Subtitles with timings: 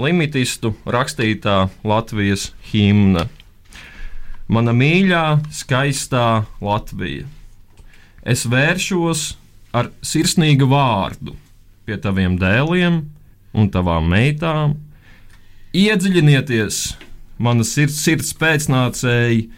[0.00, 3.26] limitistu rakstītā Latvijas himna.
[4.46, 7.26] Mana mīļā, skaistā Latvija.
[8.26, 9.32] Es vēršos
[9.76, 11.34] ar sirsnīgu vārdu
[11.86, 13.00] pie taviem dēliem
[13.56, 14.76] un tavām meitām.
[15.76, 16.96] Iedziļinieties
[17.38, 19.48] manas sirds, sirds pēcnācēji,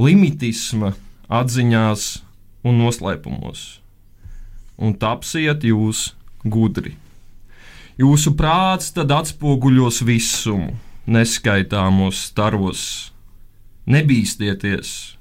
[0.00, 0.92] limitisma
[1.32, 2.06] atziņās
[2.66, 3.64] un noslēpumos,
[4.78, 6.10] un tapsiet jūs
[6.44, 6.96] gudri.
[7.96, 10.74] Jūsu prāts tad atspoguļos visumu,
[11.08, 12.82] neskaitāmos staros.
[13.88, 15.16] Nebīsties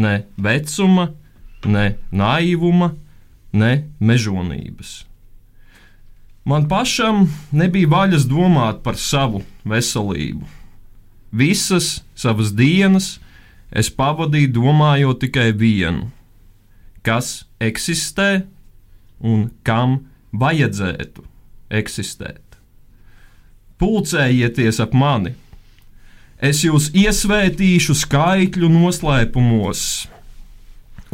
[0.00, 1.10] ne vecuma,
[1.68, 2.94] ne naivuma,
[3.52, 5.04] ne mežonības.
[6.48, 10.48] Man pašam nebija vaļas domāt par savu veselību.
[11.36, 13.18] Visas savas dienas
[13.68, 16.08] es pavadīju domājot tikai vienu,
[17.04, 18.46] kas eksistē
[19.20, 21.35] un kam vajadzētu
[21.70, 22.42] eksistēt.
[23.80, 25.34] Pulcējieties ap mani!
[26.36, 29.82] Es jūs iesvētīšu skaitļu noslēpumos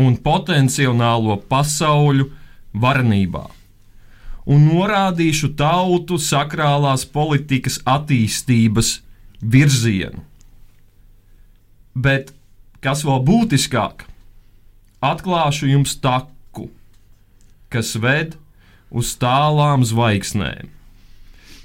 [0.02, 2.26] un potenciālo pasauļu
[2.82, 3.44] varenībā,
[4.50, 8.96] un norādīšu tautu sakrālās politikas attīstības
[9.42, 10.24] virzienu.
[11.94, 12.32] Bet,
[12.82, 14.06] kas vēl būtiskāk,
[15.04, 16.70] atklāšu jums taku,
[17.70, 18.38] kas ved
[18.92, 20.70] uz tālām zvaigznēm.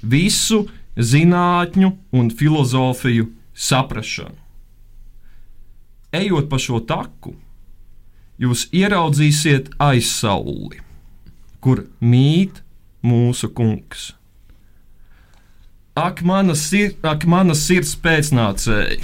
[0.02, 0.64] Visu
[0.96, 4.38] zinātņu un filozofiju saprāšanu.
[6.14, 7.34] Ejot pa šo taku,
[8.40, 10.80] jūs ieraudzīsiet aizsauli,
[11.60, 12.62] kur mīt
[13.04, 14.12] mūsu kungs.
[15.98, 19.02] Ak, mana, sir, ak, mana sirds pēcnācēji!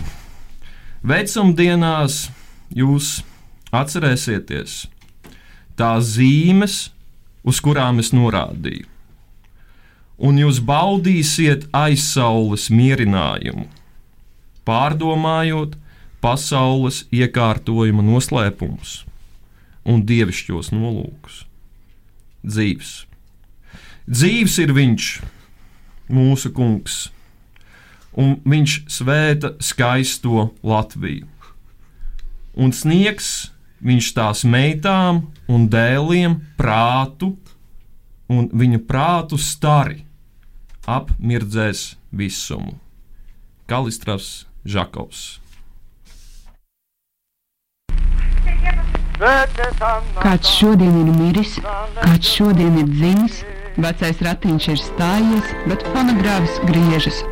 [1.05, 2.29] Vecumdienās
[2.73, 3.19] jūs
[3.75, 4.85] atcerēsieties
[5.77, 6.94] tās zīmes,
[7.45, 8.89] uz kurām es norādīju.
[10.25, 13.67] Un jūs baudīsiet aizsaules mierinājumu,
[14.65, 15.75] pārdomājot
[16.25, 19.03] pasaules iekārtojuma noslēpumus
[19.85, 21.43] un dievišķos nolūkus.
[22.45, 22.93] Dzīves.
[24.09, 25.09] Dzīves ir viņš,
[26.13, 27.09] mūsu kungs,
[28.17, 31.29] un viņš svēta skaisto Latviju.
[32.55, 33.51] Un sniegs
[33.83, 37.35] viņš tās meitām un dēliem prātu,
[38.31, 40.05] un viņu prātu stari
[40.87, 42.77] apmirdzēs visumu.
[43.67, 45.41] Kalistras Žakovs.
[50.21, 51.55] Kāds šodien ir miris,
[52.01, 53.41] kāds šodien ir dzimis,
[53.79, 57.23] vecais ratiņš ir stājies, bet fonogrāfs griežas.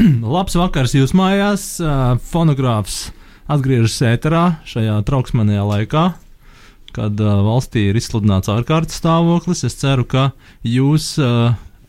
[0.34, 1.64] Labs vakars jūs mājās.
[2.30, 3.10] Fonogrāfs
[3.50, 6.04] atgriežas ēterā šajā trauksmanajā laikā,
[6.96, 9.64] kad valstī ir izsludināts ārkārtas stāvoklis.
[9.68, 10.30] Es ceru, ka
[10.64, 11.12] jūs,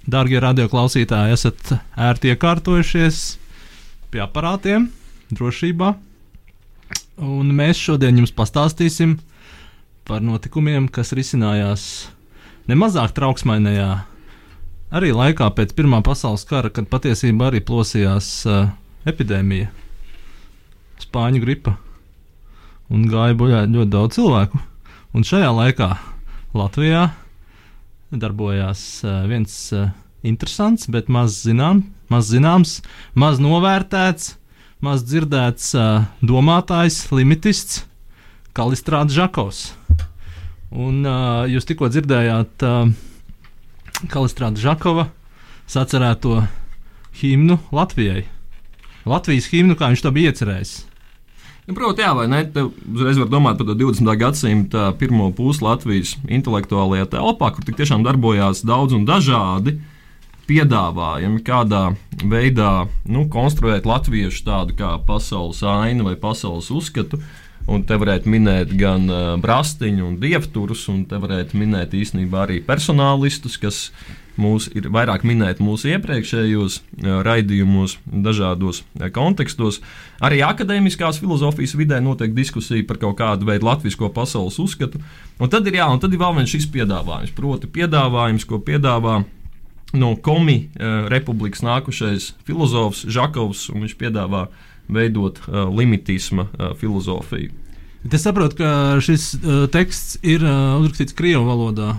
[0.03, 3.21] darbie radioklausītāji, esat ērti iekārtojušies
[4.11, 4.89] pie aparātiem,
[5.31, 5.93] drošībā.
[7.21, 9.19] Un mēs šodien jums pastāstīsim
[10.09, 11.83] par notikumiem, kas risinājās
[12.67, 13.91] nemazāk trauksmainajā
[14.91, 18.67] arī laikā pēc Pirmā pasaules kara, kad patiesībā arī plosījās uh,
[19.07, 19.71] epidēmija,
[21.01, 21.77] spāņu gripa,
[22.91, 24.61] un gāja bojā ļoti daudz cilvēku.
[25.15, 25.89] Un šajā laikā
[26.55, 27.07] Latvijā
[28.11, 29.89] darbojās uh, viens uh,
[30.27, 32.79] interesants, bet maz, zinām, maz zināms,
[33.15, 34.35] maz novērtēts,
[34.83, 37.85] maz dzirdēts uh, domātājs, limitists
[38.51, 39.69] Kalistrāts Žakovs.
[40.71, 42.91] Un uh, jūs tikko dzirdējāt uh,
[44.09, 45.09] Kalistrāta Žakova
[45.69, 46.39] sacerēto
[47.19, 48.23] himnu Latvijai.
[49.05, 50.73] Latvijas himnu, kā viņš to bija iecerējis.
[51.67, 52.41] Nu, Protams, jā, vai ne?
[52.49, 54.09] Te uzreiz var domāt par 20.
[54.17, 59.77] gadsimta pirmo pusi Latvijas intelektuālajā telpā, kur tiešām darbojās daudz un dažādi
[60.49, 61.91] piedāvājumi, kādā
[62.27, 67.21] veidā nu, konstruēt latviešu tādu kā pasaules ainu vai pasaules uzskatu.
[67.69, 72.57] Un te varētu minēt gan uh, brastiņu, un dievturus, un te varētu minēt īstenībā arī
[72.65, 73.91] personālistus, kas
[74.41, 79.77] mūs ir vairāk minēti mūsu iepriekšējos uh, raidījumos, dažādos uh, kontekstos.
[80.23, 85.03] Arī akadēmiskās filozofijas vidē notiek diskusija par kaut kādu veidu latviešu pasaules uzskatu.
[85.37, 89.21] Un tad ir, jā, un tad ir vēl viens šis piedāvājums, proti, piedāvājums, ko piedāvā
[90.01, 96.71] no Komi uh, republikas nākušais filozofs Žakovs, un viņš piedāvā uh, veidot uh, limitisma uh,
[96.79, 97.51] filozofiju.
[98.11, 98.69] Es saprotu, ka
[99.03, 101.91] šis uh, teksts ir uh, uzrakstīts Krievijas valodā.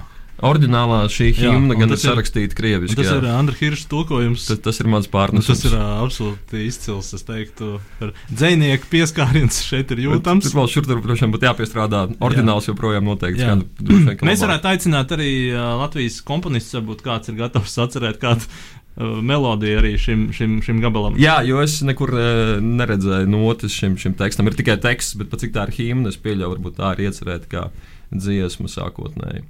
[0.42, 2.96] Orģinālā šī Jā, himna gan ir tas sarakstīta krieviski.
[2.98, 3.18] Tas jā.
[3.20, 4.48] ir Andra Hirša tulkojums.
[4.48, 5.46] Tas, tas ir mans Nu, pārnesums.
[5.46, 7.12] tas ir ā, absolūti izcils.
[7.14, 10.48] Es teiktu, ka dzinieku pieskāriens šeit ir jūtams.
[10.48, 12.02] Tur vēl šur tur, protams, būtu jāpiestrādā.
[12.26, 13.44] Orģināls joprojām noteikti.
[13.44, 13.54] Jā.
[13.54, 14.42] skan Mēs labāk.
[14.48, 18.48] varētu aicināt arī uh, Latvijas komponistus, varbūt kāds ir gatavs atcerēt kādu
[18.96, 21.16] uh, melodiju arī šim, šim, šim gabalam.
[21.20, 22.26] Jā, jo es nekur e,
[22.62, 24.50] neredzēju notis šim, šim tekstam.
[24.50, 27.64] Ir tikai teksts, bet cik tā ir himna, es pieļauju, varbūt tā ir iecerēta kā
[28.12, 29.46] dziesma sākotnēji.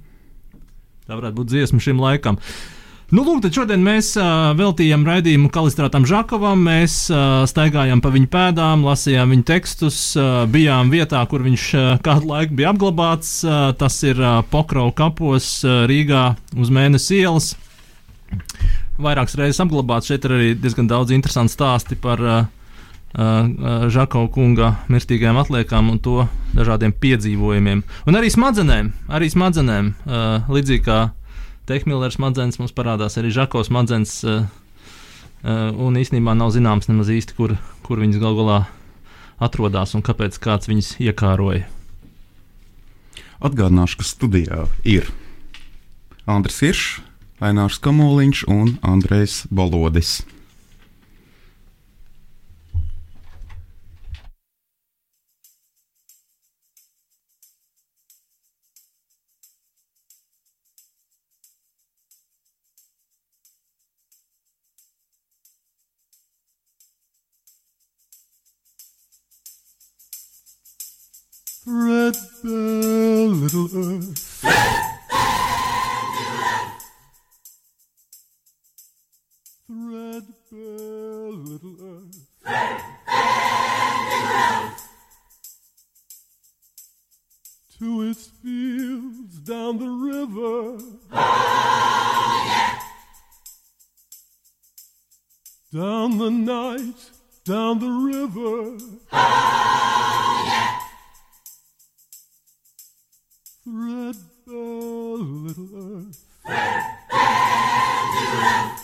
[1.03, 2.39] Tā varētu būt dziesma šim laikam.
[3.13, 6.63] Nu, lūk, tad šodien mēs uh, veltījām raidījumu Kalistrātam Žakovam.
[6.65, 11.89] Mēs uh, staigājām pa viņa pēdām, lasījām viņa tekstus, uh, bijām vietā, kur viņš uh,
[12.01, 13.35] kādu laiku bija apglabāts.
[13.45, 17.51] Uh, tas ir uh, Pokrau kapos uh, Rīgā uz mēnesi ielas.
[19.01, 20.09] Vairākas reizes apglabāts.
[20.11, 22.45] Šeit ir arī diezgan daudz interesantu stāstu par uh,
[23.17, 27.83] uh, Žako kunga mirstīgajām atliekām un to dažādiem piedzīvojumiem.
[28.05, 30.99] Un arī smadzenēm, arī smadzenēm uh, līdzīgi kā
[31.63, 34.19] Tehmillera smadzenes mums parādās arī Žako smadzenes.
[34.27, 34.45] Uh,
[35.43, 37.55] uh, un īstenībā nav zināms nemaz īsti, kur,
[37.85, 38.59] kur viņas gal galā
[39.43, 41.65] atrodas un kāpēc kāds viņas iekāroja.
[43.43, 45.09] Atgādināšu, ka studijā ir
[46.29, 47.01] Andris Iršs,
[47.43, 50.21] Ainārs Kamoliņš un Andrejs Balodis.
[71.65, 74.82] Red bell, little earth.
[80.55, 82.19] Little earth.
[87.79, 90.77] To its fields down the river.
[91.11, 92.79] Oh, yeah.
[95.73, 97.09] Down the night,
[97.43, 98.77] down the river.
[99.11, 100.79] Oh, yeah.
[103.63, 106.23] Threadbare little earth.
[106.45, 106.83] Threadbare
[108.13, 108.82] little earth.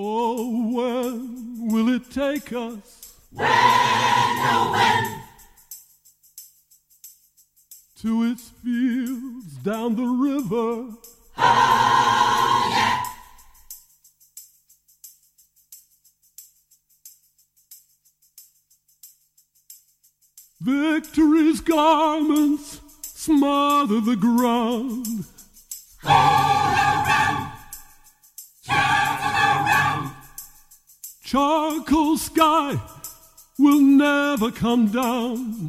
[0.00, 3.14] Oh, when will it take us?
[3.32, 5.22] When, oh, when?
[8.02, 10.94] To its fields down the river.
[11.36, 12.27] Victory's
[21.68, 25.24] garments smother the ground.
[31.22, 32.80] Charcoal sky
[33.58, 35.68] will never come down.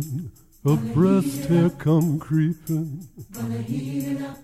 [0.00, 0.30] creeping,
[0.94, 3.08] breast hair come creeping.
[3.32, 4.38] Gonna heat it up,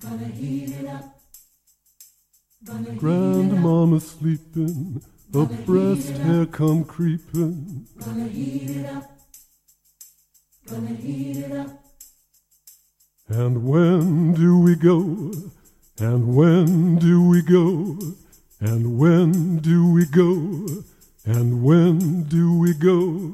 [0.00, 1.20] gonna heat it up.
[2.96, 5.02] Grandmama sleeping,
[5.34, 7.86] A breast hair come creeping.
[8.04, 9.10] Gonna heat it up,
[10.68, 11.80] gonna heat it up.
[13.28, 15.32] And when do we go?
[15.98, 17.98] And when do we go?
[18.60, 20.66] And when do we go?
[21.24, 23.32] And when do we go?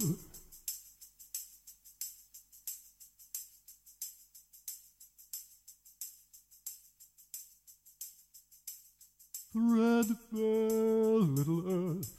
[9.52, 12.12] Threadbare little earth.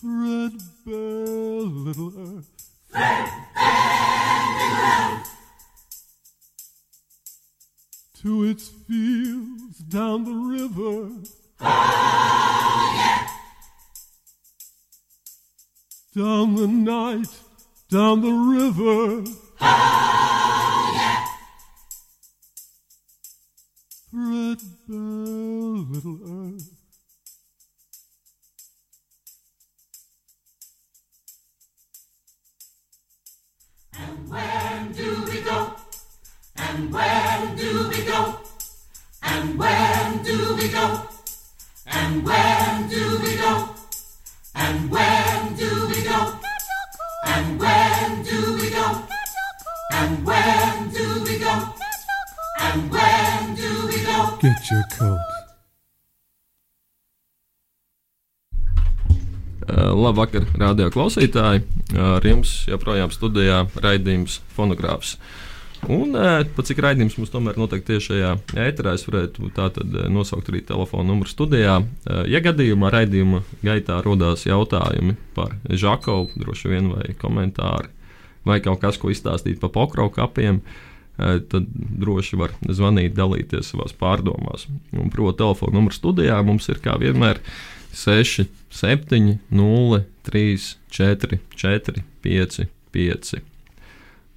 [0.00, 2.48] Threadbare little earth.
[8.22, 11.10] To its fields down the river.
[11.60, 13.28] Oh, yeah.
[16.16, 17.28] Down the night,
[17.90, 19.24] down the river.
[19.60, 20.17] Threadbare
[60.08, 61.66] Labvakar, radio klausītāji!
[62.00, 65.18] Ar jums joprojām studijā raidījums Fonogrāfs.
[65.84, 66.16] Un
[66.56, 68.30] pat cik raidījums mums tomēr notiek tieši šajā
[68.64, 71.76] ēterā, es varētu tātad nosaukt arī telefonu numuru studijā.
[72.24, 77.92] Ja gadījumā raidījuma gaitā rodās jautājumi par Žakovu, droši vien vai komentāri,
[78.48, 80.62] vai kaut kas, ko izstāstīt par pokrau kapiem,
[81.20, 84.70] tad droši var zvanīt, dalīties savās pārdomās.
[84.96, 87.44] Un, proti, telefona numurs studijā mums ir kā vienmēr
[87.92, 93.38] 6, 7, 0, 3, 4, 4, 5, 5.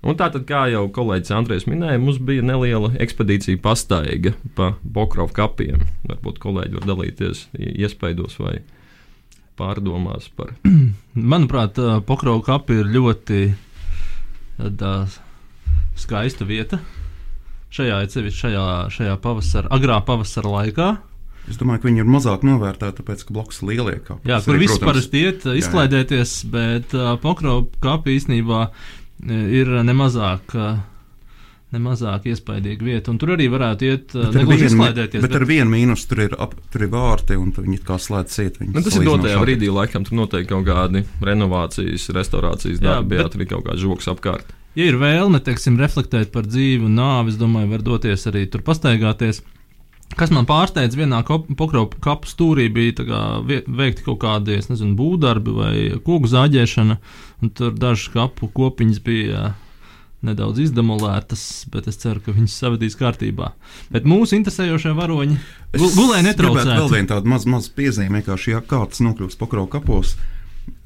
[0.01, 5.83] Un tātad, kā jau kolēģis Andrēs minēja, mums bija neliela ekspedīcija pastaiga pa Bokrovu kapiem.
[6.09, 8.55] Varbūt kolēģi var dalīties iespaidos vai
[9.61, 10.55] pārdomās par.
[11.33, 11.77] Manuprāt,
[12.07, 13.43] Bokrovu kapi ir ļoti
[14.81, 14.95] tā,
[16.01, 16.81] skaista vieta.
[17.71, 20.89] Šajā, šajā, šajā pavasara, agrā pavasara laikā.
[21.49, 24.29] Es domāju, ka viņi ir mazāk novērtēti, tāpēc, ka blakus ir lielie kapi.
[24.29, 26.53] Jā, kur viss parasti iet, izklaidēties, jā, jā.
[26.53, 28.67] bet uh, Pokrovu kapi īstenībā
[29.27, 30.55] ir nemazāk.
[31.71, 35.21] Nemazāk iespaidīga vieta, un tur arī varētu iet negluži izklaidēties.
[35.23, 38.33] Bet, bet ar vienu mīnusu tur ir, ap, tur ir vārti, un viņi kā slēdz
[38.33, 38.57] ciet.
[38.65, 43.31] Nu, tas ir dotajā brīdī, laikam, tur notiek kaut kādi renovācijas, restaurācijas darbi, jā, bet
[43.31, 44.51] tur ir kaut kāds žoks apkārt.
[44.75, 48.67] Ja ir vēlme, teiksim, reflektēt par dzīvi un nāvi, es domāju, var doties arī tur
[48.67, 49.39] pastaigāties.
[50.17, 55.73] Kas man pārsteidza, vienā pokropu kapu stūrī bija kā, veikti kaut kādi nezinu, būvdarbi vai
[56.03, 56.97] koku zāģēšana,
[57.41, 59.51] un tur dažas kapu kopiņas bija
[60.25, 63.51] nedaudz izdemolētas, bet es ceru, ka viņas savadīs kārtībā.
[63.93, 65.39] Bet mūsu interesējošie varoņi
[65.79, 66.75] gulēja netraucēti.
[66.75, 70.15] Vēl viena tāda maza maz piezīme, ka šī kārtas nokļūst pokropu kapos.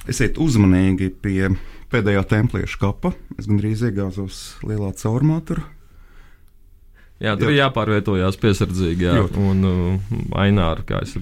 [0.07, 1.49] Esiet uzmanīgi pie
[1.91, 3.11] pēdējā templieša kapa.
[3.39, 5.65] Es gandrīz iegāzos lielā caurumā tur
[7.25, 7.55] Jā, tur jā.
[7.55, 9.07] ir jāpārvietojās piesardzīgi.
[9.07, 9.17] Jā.
[9.19, 9.27] Jā.
[9.41, 11.15] Un uh, Aināra, kā es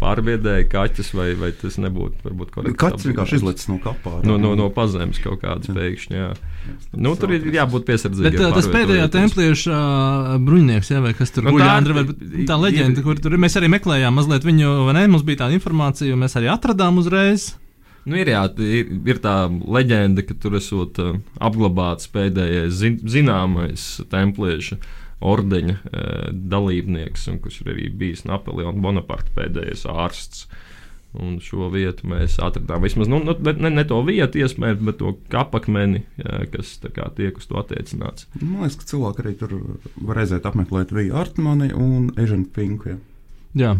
[0.00, 2.76] pārbiedēju, kaķis vai, vai tas nebūtu varbūt korekti.
[2.80, 4.18] Kaķis vienkārši izlicis no kapā.
[4.26, 6.18] No, no, no pazemes kaut kādas pēkšņi.
[6.18, 6.30] Jā.
[6.94, 8.36] Nu, tur ir jābūt piesardzīgiem.
[8.36, 11.80] Bet tas pēdējā templieša uh, bruņinieks, jā, vai kas tur nu, bija?
[11.82, 12.06] Tā,
[12.52, 15.08] tā leģenda, kur tur mēs arī meklējām mazliet viņu, vai ne?
[15.10, 17.54] Mums bija tāda informācija, un mēs arī atradām uzreiz.
[18.04, 23.86] Nu, ir, jā, ir, ir tā leģenda, ka tur esot uh, apglabāts pēdējais zin, zināmais
[24.12, 24.76] templieša
[25.24, 30.46] ordeņa uh, dalībnieks, un kurš ir arī bijis Napoleona Bonaparte pēdējais ārsts.
[31.14, 32.82] Un šo vietu mēs atradām.
[32.82, 37.38] Vismaz nu, nu ne, ne to vietu, iespējams, bet to kapakmeni, jā, kas kā, tiek
[37.38, 38.26] uz to attiecināts.
[38.40, 39.54] Man liekas, ka cilvēki arī tur
[40.10, 42.96] var aiziet apmeklēt Viju Artmani un Eženu Pinku.
[42.96, 42.98] Jā.
[43.62, 43.74] jā.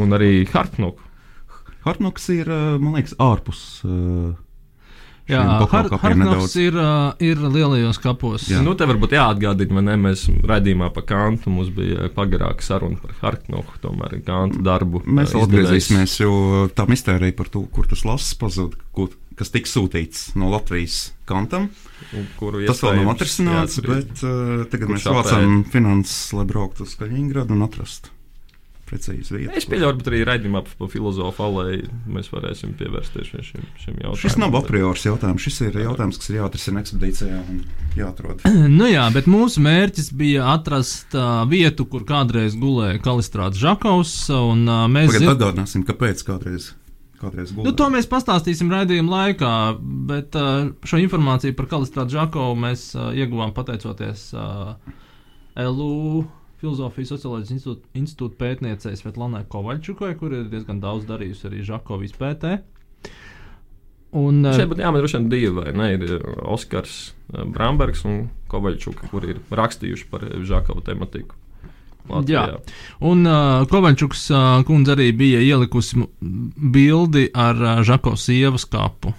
[0.00, 1.11] Un arī Hartnuku.
[1.86, 3.62] Hartnoks ir, eh, man liekas, ārpus.
[3.84, 4.32] Uh,
[5.30, 8.48] Jā, Hartnoks ir, uh, ir lielajos kapos.
[8.50, 8.58] Jā.
[8.64, 9.94] Nu, te varbūt jāatgādina, vai ne?
[10.08, 15.04] Mēs raidījumā par kantu mums bija pagarāka saruna par Hartnoku, tomēr kantu darbu.
[15.06, 16.32] Mēs vēl atgriezīsimies, jo
[16.74, 19.06] tā mistērija par to, kur tas lasis pazuda,
[19.38, 21.70] kas tika sūtīts no Latvijas kantam.
[22.40, 26.98] Kuru tas vēl nav atrisināts, jā, bet uh, tagad mēs vācam finanses, lai brauktu uz
[26.98, 28.10] Kaļiņgradu un atrastu
[28.92, 29.54] precīzi vietu.
[29.56, 31.78] Es pieļauju, ka arī raidījumā par filozofu alai
[32.12, 34.20] mēs varēsim pievērsties šim, šim jautājumam.
[34.20, 35.46] Šis nav a priori jautājums.
[35.46, 37.62] Šis ir jautājums, kas ir jāatrisina ekspedīcijā un
[37.98, 38.44] jāatrod.
[38.78, 44.14] nu jā, bet mūsu mērķis bija atrast uh, vietu, kur kādreiz gulēja Kalistrāts Žakovs.
[44.36, 45.34] Un, uh, mēs Pagad, zin...
[45.34, 46.72] atgādināsim, kāpēc kādreiz.
[47.22, 49.52] Nu, to mēs pastāstīsim raidījuma laikā,
[50.10, 54.72] bet uh, šo informāciju par Kalistrātu Žakovu mēs uh, ieguvām pateicoties uh,
[55.54, 56.24] LU
[56.62, 62.52] Filozofijas socioloģijas institūta, institūta pētniecei Svetlanai Kovaļčukai, kur ir diezgan daudz darījusi arī Žakovijas pētē.
[64.14, 65.88] Un, šeit būtu jāmin vien divi, vai ne?
[65.96, 71.38] Ir uh, Oskars uh, Brambergs un Kovaļčuka, kuri ir rakstījuši par Žakovu tematiku.
[72.10, 72.44] Latvijā.
[72.50, 72.60] Jā,
[73.08, 79.14] un uh, Kovaļčuks uh, kundze arī bija ielikusi bildi ar uh, Žakovas sievas kapu,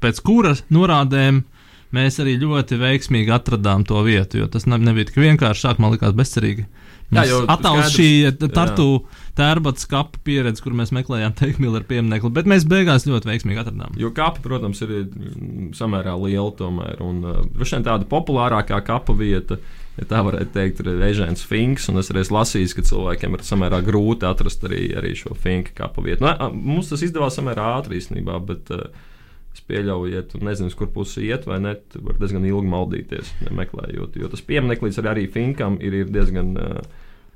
[0.00, 1.55] pēc kuras norādēm uh,
[1.94, 5.66] mēs arī ļoti veiksmīgi atradām to vietu, jo tas nebija tik vienkārši.
[5.68, 6.66] Sākumā likās bezcerīgi.
[7.14, 8.08] Attēlot šī
[8.50, 8.86] tartu
[9.38, 13.94] tērbats kapu pieredze, kur mēs meklējām Teikmīlu pieminiektu, bet mēs beigās ļoti veiksmīgi atradām.
[14.00, 19.60] Jo kapa, protams, ir mm, samērā liela tomēr, un uh, tāda populārākā kapa vieta.
[19.96, 23.78] Ja tā varētu teikt, ir Ežēns Finks, un es arī lasīju, ka cilvēkiem ir samērā
[23.86, 26.26] grūti atrast arī, arī šo Finka kapu vietu.
[26.26, 28.90] Nu, mums tas izdevās samērā ātri īstenībā, bet uh,
[29.56, 33.30] Es pieļauju, ja tu nezini, kur pusi iet, vai ne, tu vari diezgan ilgi maldīties,
[33.56, 34.18] meklējot.
[34.20, 36.52] Jo tas piemineklis arī Finkam ir, ir diezgan.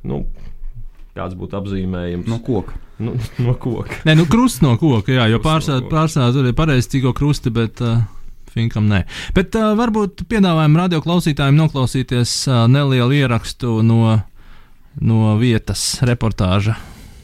[0.04, 0.18] Nu,
[1.16, 2.28] kāds būtu apzīmējums.
[2.30, 2.76] No koka.
[3.00, 4.02] Nu, no koka.
[4.04, 8.02] Nē, nu, krusts no koka, jā, jo pārsvarā tur ir pareizi cīko krusti, bet uh,
[8.52, 9.04] finkam nē.
[9.36, 14.20] Bet uh, varbūt piedāvājam radio klausītājiem noklausīties uh, nelielu ierakstu no,
[15.00, 16.76] no vietas reportāža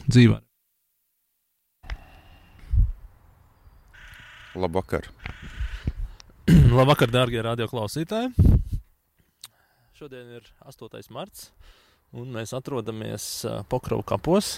[0.09, 0.46] dzīvē.
[4.57, 5.05] Labvakar!
[6.79, 8.31] Labvakar, dārgie radioklausītāji!
[9.97, 10.97] Šodien ir 8.
[11.13, 11.51] marts,
[12.13, 14.57] un mēs atrodamies Pokravu kapos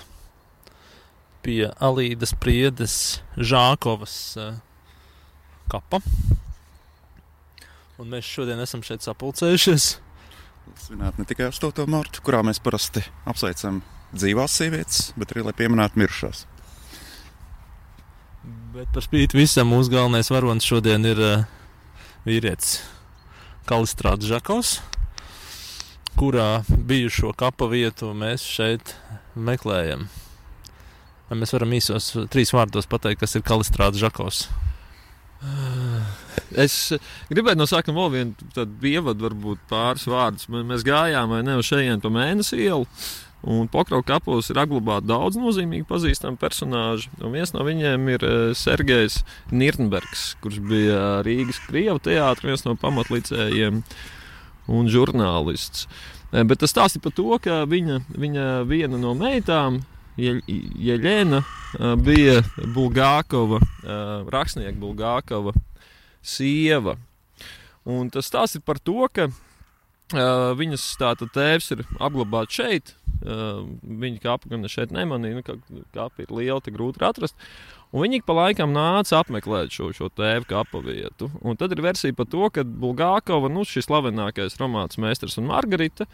[1.44, 2.96] pie Alīdas Priedes
[3.36, 4.16] Žākovas
[5.72, 6.02] kapa.
[8.00, 9.90] Un mēs šodien esam šeit sapulcējušies.
[10.80, 11.88] Svinēt ne tikai 8.
[11.92, 13.82] martu, kurā mēs parasti apsveicam
[14.16, 16.46] dzīvās sievietes, bet arī lai pieminētu mirušās.
[18.80, 21.42] Bet par spīti visam mūsu galvenais varonis šodien ir uh,
[22.24, 22.78] vīrietis
[23.68, 24.70] Kalistrāts Žakovs,
[26.16, 28.94] kurā bijušo kapa vietu mēs šeit
[29.36, 30.06] meklējam.
[31.28, 34.46] Vai mēs varam īsos trīs vārdos pateikt, kas ir Kalistrāts Žakovs?
[36.64, 36.94] Es
[37.28, 40.48] gribēju no sākuma vēl vienu ievadu, varbūt pāris vārdus.
[40.50, 42.88] Mēs gājām vai ne uz šejienes pa mēnesi ielu.
[43.42, 47.08] Un Pokrau kapos ir apglabāti daudz nozīmīgi pazīstami personāļi.
[47.32, 49.22] Viens no viņiem ir eh, Sergejs
[49.56, 53.80] Nirnbergs, kurš bija Rīgas Krievijas teātris, viens no pamatlicējiem
[54.76, 55.88] un žurnālists.
[56.34, 59.86] Eh, bet tas stāsta par to, ka viņa, viņa viena no meitām,
[60.20, 62.42] Jeļena, eh, bija
[62.76, 63.62] Bulgākova,
[64.28, 65.54] rakstnieka Bulgākova
[66.20, 66.98] sieva.
[67.88, 69.30] Un tas stāsta par to, ka
[70.12, 75.58] viņas tēvs ir apglabāts šeit, Uh, viņa kāpa gan šeit nemanīja, nu, ka
[75.96, 77.36] kāpa ir liela, te grūti atrast.
[77.92, 81.28] Un viņi pa laikam nāca apmeklēt šo, šo tēvu kapu vietu.
[81.42, 86.08] Un tad ir versija par to, ka Bulgākova, nu, šis slavenākais romāns meistars un Margarita,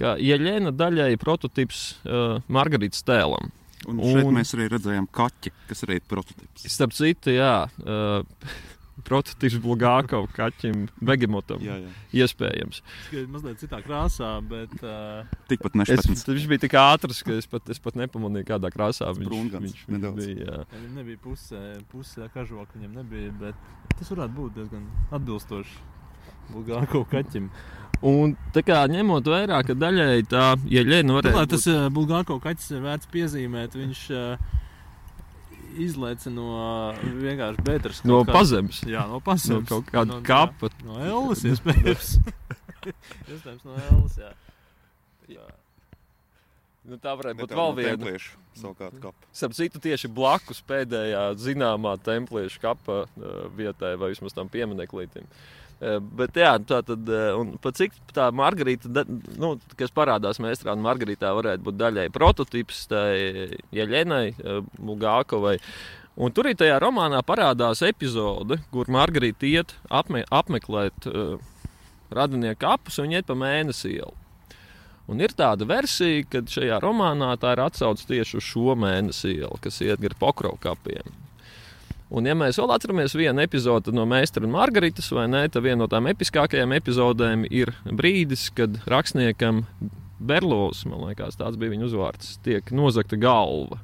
[0.00, 3.52] ka Jeļena daļai prototyps uh, Margaritas tēlam.
[3.86, 6.64] Un šeit un, mēs arī redzējām kaķi, kas arī ir prototyps.
[6.72, 7.66] Starp citu, jā.
[7.84, 8.24] Uh,
[9.06, 11.62] prototyps Bulgākam, kaķim, begemotam.
[11.64, 11.92] Jā, jā.
[12.24, 12.82] Iespējams.
[13.10, 14.74] Tas mazliet citā krāsā, bet.
[14.82, 15.24] Uh...
[15.50, 16.26] Tikpat nešpatns.
[16.28, 19.86] Viņš bija tik ātrs, ka es pat, es pat nepamanīju, kādā krāsā viņš, Brūngans, viņš,
[19.92, 20.36] viņš bija.
[20.42, 20.60] Jā.
[20.60, 24.86] Ja, viņam nebija pusē, pusē kažoka, viņam nebija, bet tas varētu būt diezgan
[25.16, 25.82] atbilstoši
[26.52, 27.50] Bulgākam kaķim.
[28.06, 31.38] Un tā kā ņemot vērā, ka daļēji tā, ja Ļēna varētu.
[31.38, 31.54] Būt...
[31.54, 34.06] Tas uh, Bulgākam kaķis ir vērts piezīmēt, viņš.
[34.12, 34.62] Uh,
[35.82, 36.48] izlaica no
[37.02, 38.00] vienkārši bedres.
[38.06, 38.80] No kā, pazemes.
[38.88, 39.66] Jā, no pazemes.
[39.66, 40.70] No kaut kāda no, kapa.
[40.86, 42.16] No, Ellis, iespējams.
[43.32, 44.32] iespējams, no Ellis, jā.
[45.36, 45.46] jā.
[46.86, 48.16] Nu, tā varētu būt vēl viena.
[48.56, 49.30] Savukārt, kapa.
[49.34, 55.10] Starp citu, tieši blakus pēdējā zināmā templiešu kapa uh, vietai vai vismaz tam piemineklim.
[55.10, 55.65] Uh,
[56.00, 59.04] bet, jā, tā tad, eh, un pat cik tā Margarita,
[59.36, 65.58] nu, kas parādās meistarā, un Margaritā varētu būt daļai prototyps, tai Jeļenai, eh, Bulgākovai.
[66.16, 71.36] Un tur arī tajā romānā parādās epizode, kur Margarita iet apme, apmeklēt uh,
[72.08, 74.14] radinieku apus un iet pa mēnesi ielu.
[75.12, 79.60] Un ir tāda versija, ka šajā romānā tā ir atsauce tieši uz šo mēnesi ielu,
[79.60, 81.25] kas iet gar pokrau kapiem.
[82.06, 85.80] Un, ja mēs vēl atceramies vienu epizodi no Meistara un Margaritas, vai ne, tad viena
[85.80, 89.64] no tām episkākajām epizodēm ir brīdis, kad rakstniekam
[90.22, 93.80] Berlovs, man liekas, tāds bija viņa uzvārds, tiek nozagta galva.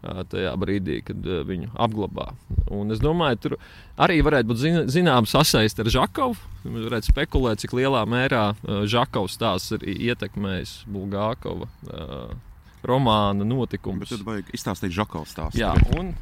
[0.00, 2.30] Tajā brīdī, kad viņu apglabā.
[2.72, 3.54] Un es domāju, tur
[4.00, 6.38] arī varētu būt zin, zināma sasaiste ar Žakovu.
[6.64, 11.68] Mēs varētu spekulēt, cik lielā mērā Žakovs tās ir ietekmējis Bulgākova
[12.88, 14.08] romāna notikumus.
[14.08, 15.60] Bet tad vajag izstāstīt Žakovs stāstu.
[15.60, 16.14] Jā, un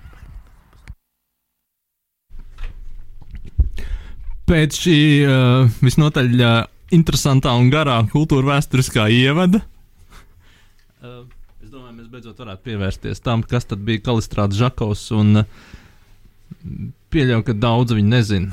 [4.48, 6.60] pēc šī uh, visnotaļ uh,
[6.94, 9.60] interesantā un garā kultūra vēsturiskā ievada.
[10.98, 11.26] Uh,
[11.62, 15.04] es domāju, mēs beidzot varētu pievērsties tam, kas tad bija Kalistrāts Žakovs.
[15.18, 15.74] Un, uh,
[17.12, 18.52] pieļauju, ka daudz viņi nezina.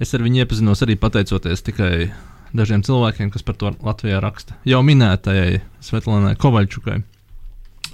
[0.00, 2.10] Es ar viņu iepazinos arī pateicoties tikai
[2.56, 4.56] dažiem cilvēkiem, kas par to Latvijā raksta.
[4.68, 7.00] Jau minētajai Svetlānai Kovaļčukai.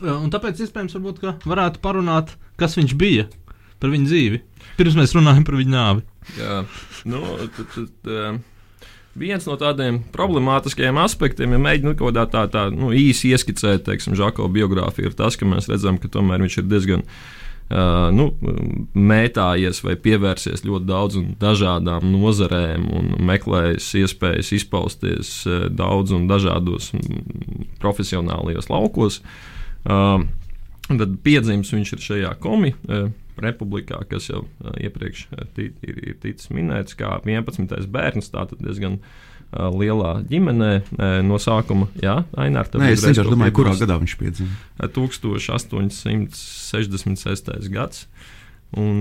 [0.03, 1.01] Uh, un tāpēc iespējams
[1.49, 3.27] varētu parunāt, kas viņš bija
[3.81, 4.43] par viņu dzīvi.
[4.77, 6.05] Pirms mēs runājam par viņu nāvi.
[6.35, 6.61] Jā,
[7.07, 7.23] nu,
[7.55, 12.93] tad, tad, uh, viens no tādiem problemātiskajiem aspektiem, ja mēģinām kaut kādā tā, tā nu,
[12.97, 17.07] īsi ieskicēt, teiksim, Žako biogrāfiju, ir tas, ka mēs redzam, ka tomēr viņš ir diezgan.
[17.67, 18.29] Uh, nu,
[18.95, 26.93] mētājies vai pievērsies ļoti daudzām dažādām nozarēm un meklējis iespējas izpausties uh, daudz un dažādos
[27.83, 29.19] profesionālajos laukos.
[29.83, 30.23] Uh,
[30.87, 32.77] tad piedzimis viņš ir šajā komi.
[32.87, 33.09] Uh,
[33.42, 34.42] republikā, kas jau
[34.81, 35.18] iepriekš
[35.62, 37.87] ir, ir ticis minēts, kā 11.
[37.92, 38.31] bērns.
[38.35, 38.94] Tātad diezgan
[39.53, 40.83] lielā ģimenē
[41.27, 41.87] no sākuma.
[42.03, 42.70] Jā, Ainārs.
[42.75, 44.51] Nē, es vienkārši domāju, kurā gadā viņš piedzima.
[44.83, 47.68] 1866.
[47.72, 47.99] gads.
[48.77, 48.96] Un,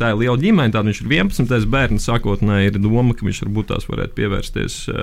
[0.00, 1.66] tā ir liela ģimene, tad viņš ir 11.
[1.70, 2.06] bērns.
[2.10, 4.96] Sākotnēji ir doma, ka viņš varbūt tās varētu pievērsties uh,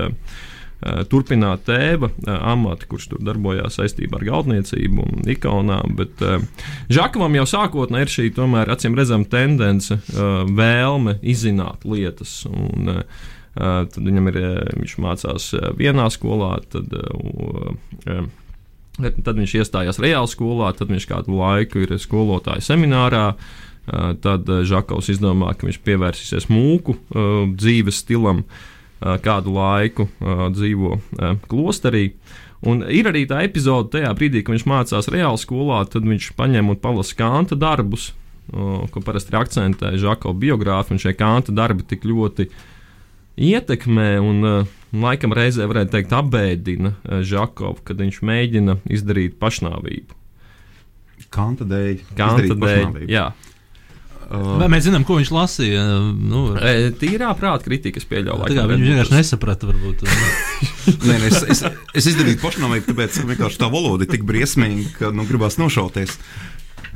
[1.11, 5.93] turpināt tēva amatu, kurš tur darbojās saistībā ar galdniecību un ikonām.
[5.99, 6.23] Bet
[6.89, 12.41] Žakovam jau sākotnēji ir šī tomēr acīm redzama tendence, vēlme izzināt lietas.
[12.49, 13.03] Un,
[13.53, 14.41] tad viņam ir,
[14.79, 16.87] viņš mācās vienā skolā, tad,
[18.97, 23.27] tad viņš iestājās reālā skolā, tad viņš kādu laiku ir skolotāja seminārā.
[24.21, 26.95] Tad Žakovs izdomā, ka viņš pievērsīsies mūku
[27.57, 28.43] dzīves stilam,
[29.01, 30.07] kādu laiku
[30.53, 30.99] dzīvo
[31.49, 32.11] klosterī.
[32.61, 36.69] Un ir arī tā epizode, tajā brīdī, kad viņš mācās reālā skolā, tad viņš paņem
[36.69, 38.11] un palasa kanta darbus,
[38.51, 40.93] ko parasti akcentē Žakovs biogrāfija.
[40.93, 42.45] Un šie kanta darbi tik ļoti
[43.41, 44.45] ietekmē un
[44.93, 46.93] laikam reizē varētu teikt apbēdina
[47.25, 50.19] Žakovu, kad viņš mēģina izdarīt pašnāvību.
[51.31, 52.01] Kanta dēļ.
[52.17, 53.07] Kanta dēļ.
[53.09, 53.31] Jā.
[54.31, 55.81] Uh, Vai mēs zinām, ko viņš lasīja?
[56.15, 56.43] Nu,
[57.01, 58.67] tīrā prāta kritikas pieļauja.
[58.69, 60.05] Viņš vienkārši nesaprata, varbūt.
[61.09, 61.65] Nē, es, es,
[61.97, 66.15] es izdarīju pašnāvību, tāpēc, ka tā valoda ir tik briesmīga, ka nu, gribās nošauties.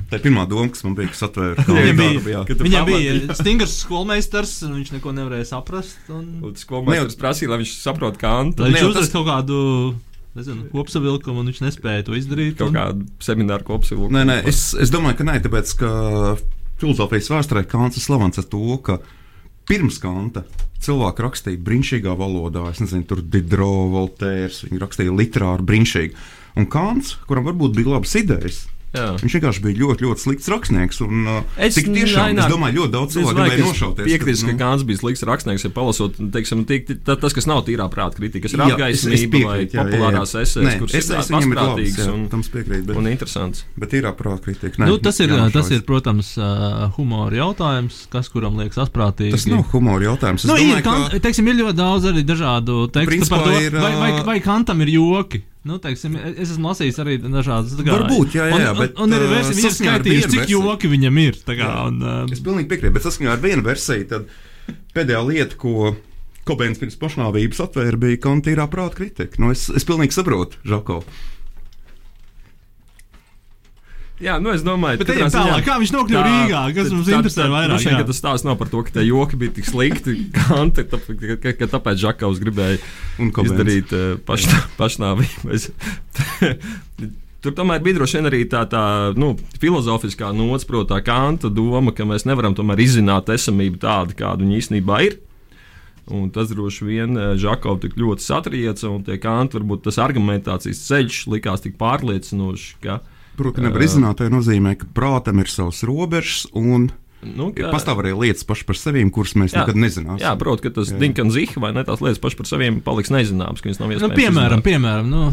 [0.06, 3.80] Tā ir pirmā doma, kas man bija, kas atvēra viņam bija, darbu, viņam bija stingrs
[3.82, 5.98] skolmeistars, un viņš neko nevarēja saprast.
[6.14, 6.54] Un...
[6.62, 8.64] Skolmeistars prasīja, lai viņš saprotu kantu.
[8.64, 9.16] Lai viņš uzrakst tas...
[9.16, 9.58] kaut kādu
[10.38, 12.60] nezinu, kopsavilkumu, un viņš nespēja to izdarīt.
[12.60, 12.78] Kaut un...
[12.78, 14.14] kādu semināru kopsavilkumu.
[14.20, 15.92] Nē, nē, es, es domāju, ka nē, tāpēc, ka
[16.82, 19.00] filozofijas vēsturē Kants slavens ar to, ka
[19.70, 20.46] pirms Kanta
[20.86, 22.68] cilvēki rakstīja brīnišķīgā valodā.
[22.70, 26.26] Es nezinu, tur Didro, Voltērs, viņi rakstīja literāri brīnišķīgi.
[26.62, 29.08] Un Kants, kuram varbūt bija labas idejas, Jā.
[29.22, 31.02] Viņš vienkārši bija ļoti, ļoti slikts rakstnieks.
[31.06, 34.10] Un, uh, es, tik tiešām, nā, nā, es domāju, ļoti daudz cilvēku gribēja nošauties.
[34.10, 34.60] Piekrītu, ka nu.
[34.62, 38.64] Kāns bija slikts rakstnieks, ja palasot, teiksim, tiek, tas, kas nav tīrā prāta kritika, ir
[38.66, 43.66] apgaismība vai jā, populārās esejas, kuras es, ir pašprātīgas un, piekrīt, bet, un interesants.
[43.80, 44.82] Bet tīrā prāta kritika.
[44.82, 49.36] Ne, nu, tas, ir, tas ir, protams, uh, humora jautājums, kas kuram liekas asprātīgi.
[49.36, 50.48] Tas nav humora jautājums.
[50.48, 51.24] Nu, domāju, ir, ka...
[51.28, 55.44] teiksim, ir ļoti daudz arī dažādu tekstu par to, vai, vai, vai Kantam ir joki.
[55.66, 57.90] Nu, teiksim, es esmu lasījis arī dažādas lietas.
[57.90, 59.00] Varbūt, jā, jā, un, bet.
[59.02, 61.40] Un, un ir versija, viņš ir skaitījis, cik joki viņam ir.
[61.48, 65.96] Kā, un, uh, es pilnīgi piekrītu, bet saskaņā ar vienu versiju, tad pēdējā lieta, ko
[66.46, 69.42] Kobēns pirms pašnāvības atvēra, bija kontīrā prāta kritika.
[69.42, 71.00] Nu, es, es pilnīgi saprotu, Žako.
[74.24, 75.64] Jā, nu es domāju, ka tā ir.
[75.66, 76.60] Kā viņš nokļuva Rīgā?
[76.78, 77.82] Kas mums tā, interesē vairāk?
[77.84, 81.02] Šeit, tas stāsts nav par to, ka tie joki bija tik slikti, Kante, ka,
[81.44, 82.80] ka, ka tāpēc Žakaus gribēja
[83.20, 85.60] izdarīt uh, pašnā, pašnāvību.
[87.46, 88.84] Tur tomēr bija droši vien arī tā, tā
[89.20, 94.62] nu, filozofiskā nots, protams, Kanta doma, ka mēs nevaram tomēr izzināt esamību tādu, kāda viņa
[94.62, 95.20] īstenībā ir.
[96.16, 100.84] Un tas droši vien eh, Žakovs tik ļoti satrieca, un tie Kanta varbūt tas argumentācijas
[100.88, 105.84] ceļš likās tik pārliecinošs, ka uh, Protams, nevar izzināt, tas nozīmē, ka prātam ir savs
[105.88, 106.92] robežas un
[107.26, 107.72] Nu, kā...
[107.74, 110.22] Pastāv arī lietas pašas par sevi, kuras mēs jā, nekad nezināsim.
[110.22, 113.64] Jā, protams, ka tas Dinkans Ziha vai ne tās lietas pašas par sevi paliks nezināmas,
[113.66, 113.74] ka.
[113.74, 114.66] Nu, piemēram, izzināt.
[114.68, 115.24] piemēram nu,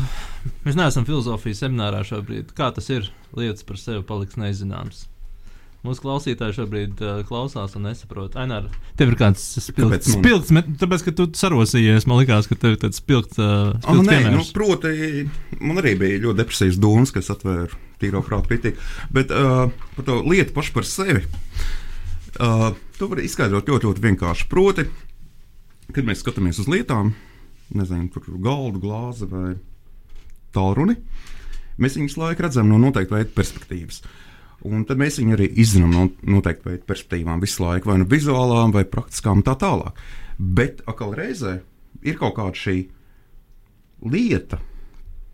[0.64, 2.54] mēs neesam filozofijas seminārā šobrīd.
[2.56, 3.10] Kā tas ir?
[3.36, 5.04] Lietas par sevi paliks nezināmas.
[5.82, 8.36] Mūsu klausītāji šobrīd uh, klausās un nesaprot.
[8.38, 8.68] Ainēr,
[8.98, 12.06] tev ir kāds spilgts, spilgts met, tāpēc, ka tu sarosījies.
[12.06, 13.40] Man liekas, ka tev ir tāds spilgts.
[13.42, 15.24] Uh, spilgts oh, nē, nu, proti,
[15.58, 17.66] man arī bija ļoti depresīvs domas, kas atvēra
[17.98, 18.86] tīro prātu kritiku.
[19.10, 21.26] Bet uh, par to lietu pašu par sevi.
[22.38, 24.48] Uh, to var izskaidrot ļoti, ļoti vienkārši.
[24.54, 24.86] Proti,
[25.90, 27.16] kad mēs skatāmies uz lietām,
[27.74, 29.56] nezinu, tur galdu, glāzi vai
[30.54, 31.00] tālruni,
[31.82, 34.04] mēs viņus laiku redzam no noteikta veida perspektīvas.
[34.06, 34.21] Uh,
[34.68, 38.74] Un tad mēs viņu arī izzinām no noteikti veidu perspektīvām visu laiku, vai nu vizuālām,
[38.74, 39.98] vai praktiskām, tā tālāk.
[40.38, 41.58] Bet atkal reizē
[42.06, 42.76] ir kaut kāda šī
[44.12, 44.60] lieta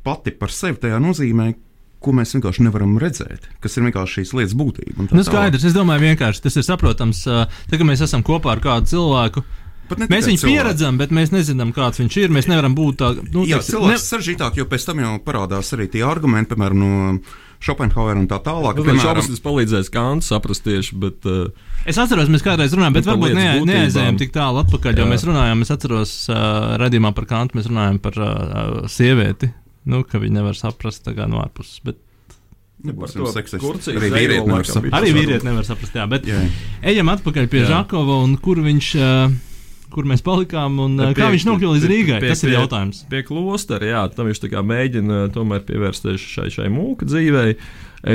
[0.04, 1.52] pati par sevi tajā nozīmē,
[1.98, 5.08] ko mēs vienkārši nevaram redzēt, kas ir vienkārši šīs lietas būtība.
[5.10, 8.92] Nu, skaidrs, es domāju, vienkārši tas ir saprotams, tā, ka mēs esam kopā ar kādu
[8.92, 9.42] cilvēku.
[9.88, 10.52] Mēs viņu cilvēku.
[10.52, 12.32] pieredzam, bet mēs nezinām, kāds viņš ir.
[12.34, 13.24] Mēs nevaram būt tādi.
[13.32, 14.08] Nu, Jā, cilvēks ne...
[14.12, 18.78] sarežģītāk, jo pēc tam jau parādās arī tie argumenti, piemēram, no Schopenhauer un tā tālāk.
[18.78, 21.26] Nu, piemēram, tas palīdzēs Kants saprast tieši, bet.
[21.26, 21.48] Uh,
[21.88, 25.02] es atceros, mēs kādreiz runājām, bet varbūt ne, neaizējām tik tālu atpakaļ, jā.
[25.02, 28.36] jo mēs runājām, es atceros uh, redzījumā par Kantu, mēs runājām par uh,
[28.90, 29.50] sievieti,
[29.90, 31.82] nu, ka viņi nevar saprast tā kā no ārpuses.
[31.86, 31.98] Bet,
[32.86, 33.90] Nebūsim seksisti.
[33.90, 34.94] Arī vīrieti nevar saprast.
[34.94, 36.44] Arī vīrieti nevar saprast, jā, bet jā.
[36.86, 37.72] ejam atpakaļ pie jā.
[37.74, 38.94] Žakova un kur viņš.
[39.02, 39.38] Uh,
[39.92, 42.22] kur mēs palikām un pie, kā viņš nokļuva līdz Rīgai.
[42.22, 43.02] Pie, tas ir jautājums.
[43.10, 47.54] Pie klostera, jā, tam viņš mēģina tomēr pievērsties šai, šai mūka dzīvei.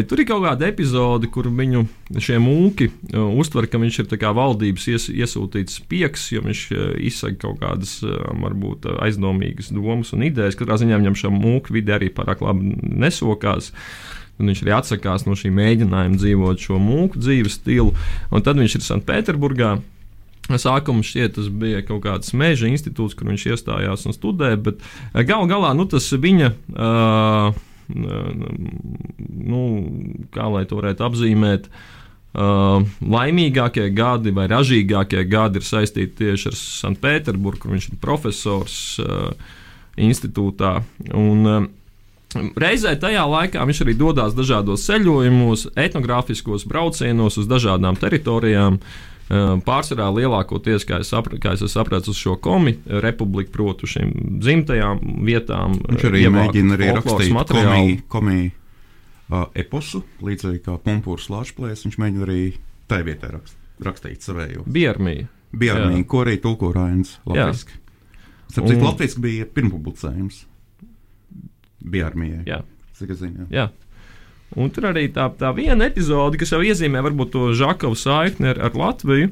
[0.08, 1.82] Tur ir kaut kāda epizode, kur viņu
[2.24, 2.88] šie mūki
[3.20, 6.62] uztver, ka viņš ir valdības ies, iesūtīts pieks, jo viņš
[7.04, 10.56] izsaka kaut kādas varbūt aizdomīgas domas un idejas.
[10.56, 13.74] Katrā ziņā viņam šā mūka vide arī pārāk labi nesokās.
[14.40, 17.92] Un viņš arī atsakās no šī mēģinājuma dzīvot šo mūku dzīves stilu.
[18.32, 19.76] Un tad viņš ir Sanktpēterburgā,
[20.52, 24.82] Sākumā šķiet, tas bija kaut kāds meža institūts, kur viņš iestājās un studēja, bet
[25.28, 26.52] gal galā nu, tas viņa.
[26.74, 27.62] Uh,
[27.94, 29.62] nu,
[30.34, 36.60] kā lai to varētu apzīmēt, uh, laimīgākie gadi vai ražīgākie gadi ir saistīti tieši ar
[36.60, 39.32] Sanktpēterburgu, kur viņš ir profesors uh,
[40.00, 40.76] institūtā.
[41.14, 41.72] Un, uh,
[42.34, 48.80] Reizē tajā laikā viņš arī dodas dažādos ceļojumos, etnogrāfiskos braucienos uz dažādām teritorijām.
[48.80, 49.13] Uh,
[49.64, 54.12] Pārsvarā lielākoties, kā es, sapra, kā es sapratu, uz šo komi republiku, proti, šīm
[54.44, 55.78] dzimtajām vietām.
[55.88, 61.86] Viņš arī mēģina arī rakstīt komiju, komiju uh, eposu, līdzīgi kā Punkūrs Lāčplēs.
[61.88, 62.42] Viņš mēģina arī
[62.92, 64.68] tai vietai rakst, rakstīt savējo.
[64.68, 65.30] Biermija.
[65.54, 67.80] Biermija, ko arī tulko Rainis latviski.
[68.52, 70.44] Starp citu, latviski bija pirmpublicējums.
[71.94, 72.44] Biermijai.
[72.48, 72.62] Jā.
[72.98, 73.48] Cik es zinu.
[73.50, 73.66] Jā.
[73.66, 73.70] jā.
[74.60, 78.62] Un tur arī tā, tā viena epizode, kas jau iezīmē varbūt to Žakavu saikni ar,
[78.70, 79.32] ar Latviju.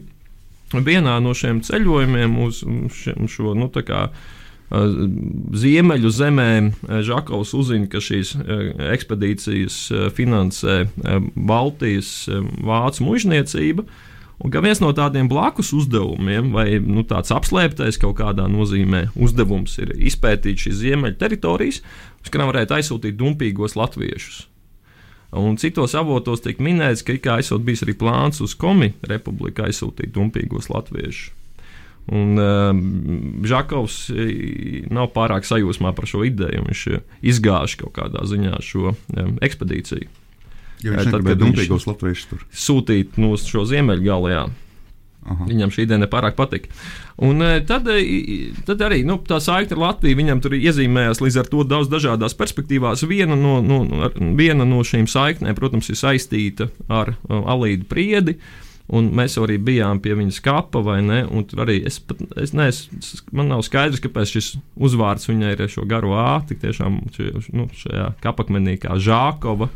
[0.71, 2.62] Vienā no šiem ceļojumiem uz
[3.29, 4.05] šo nu, kā,
[4.71, 6.69] ziemeļu zemēm
[7.03, 8.38] Žakovs uzzina, ka šīs
[8.93, 9.81] ekspedīcijas
[10.15, 10.86] finansē
[11.36, 12.13] Baltijas
[12.63, 13.86] vācu mužniecība.
[14.41, 19.75] Un ka viens no tādiem blakus uzdevumiem, vai nu, tāds apslēptais kaut kādā nozīmē uzdevums,
[19.84, 21.84] ir izpētīt šīs ziemeļu teritorijas,
[22.23, 24.47] uz kurām varētu aizsūtīt dumpīgos latviešus.
[25.31, 30.11] Un citos avotos tiek minēts, ka kā esot bijis arī plāns uz Komi republiku aizsūtīt
[30.15, 31.31] dumpīgos latviešus.
[32.11, 32.73] Un uh,
[33.47, 36.65] Žakovs eh, nav pārāk sajūsmā par šo ideju.
[36.65, 40.09] Viņš eh, izgāž kaut kādā ziņā šo um, ekspedīciju.
[40.81, 44.47] Jo viņš tad, kad dumpīgos latviešus tur sūtīt no šo ziemeļgalā.
[45.21, 45.45] Aha.
[45.45, 46.71] Viņam šī ideja nepārāk patika.
[47.21, 51.38] Un e, tad, e, tad arī nu, tā saikne ar Latviju viņam tur iezīmējās līdz
[51.43, 53.05] ar to daudz dažādās perspektīvās.
[53.10, 53.84] Viena no, no,
[54.39, 58.38] viena no šīm saiknēm, protams, ir saistīta ar uh, Alīdu Priedi.
[58.91, 61.21] Un mēs arī bijām pie viņas kapa, vai ne?
[61.47, 62.97] Tur arī es, pat, es neesmu,
[63.38, 66.17] man nav skaidrs, kāpēc šis uzvārds viņai ir šo garo
[66.49, 66.97] tik tiešām
[67.55, 69.69] nu, šajā kapakmenī kā Žākova.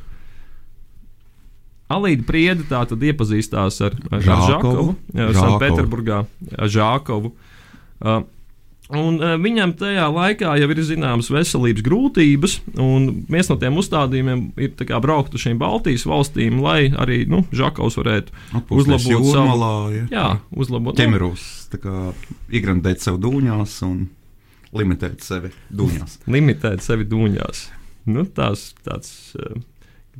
[1.91, 6.23] Alīda Prieda tā tad iepazīstās ar, ar Žākovu, Sanktpēterburgā,
[6.71, 7.35] Žākovu.
[8.01, 8.23] Uh,
[8.93, 14.43] Un uh, viņam tajā laikā jau ir zināmas veselības grūtības, un viens no tiem uzstādījumiem
[14.61, 19.47] ir kā, braukt uz šīm Baltijas valstīm, lai arī nu, Žakovs varētu Atpūsties uzlabot savu
[19.49, 19.71] malā.
[19.95, 21.47] Ja, jā, uzlabot ķemerus,
[22.53, 24.03] igrandēt sev dūņās un
[24.77, 26.19] limitēt sevi dūņās.
[26.37, 27.65] limitēt sevi dūņās.
[28.13, 29.57] Nu, tās, tāds, uh,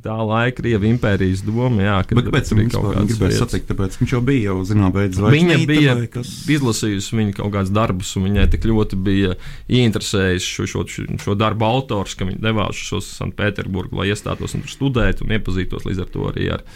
[0.04, 1.82] tā laika Krievijas impērijas doma.
[1.82, 3.66] Jā, Bet kāpēc viņš kaut kādā gribēja satikt?
[3.70, 5.56] Tāpēc viņš jau bija jau zināmā veidā zvaigznīte.
[5.56, 6.28] Viņa bija kas...
[6.56, 9.30] izlasījusi viņa kaut kādus darbus, un viņai tik ļoti bija
[9.72, 10.80] ieinteresējis šo, šo,
[11.22, 15.86] šo darbu autors, ka viņa devās uz Sanktpēterburgu, lai iestātos un tur studētu un iepazītos
[15.88, 16.70] līdz ar to arī ar uh,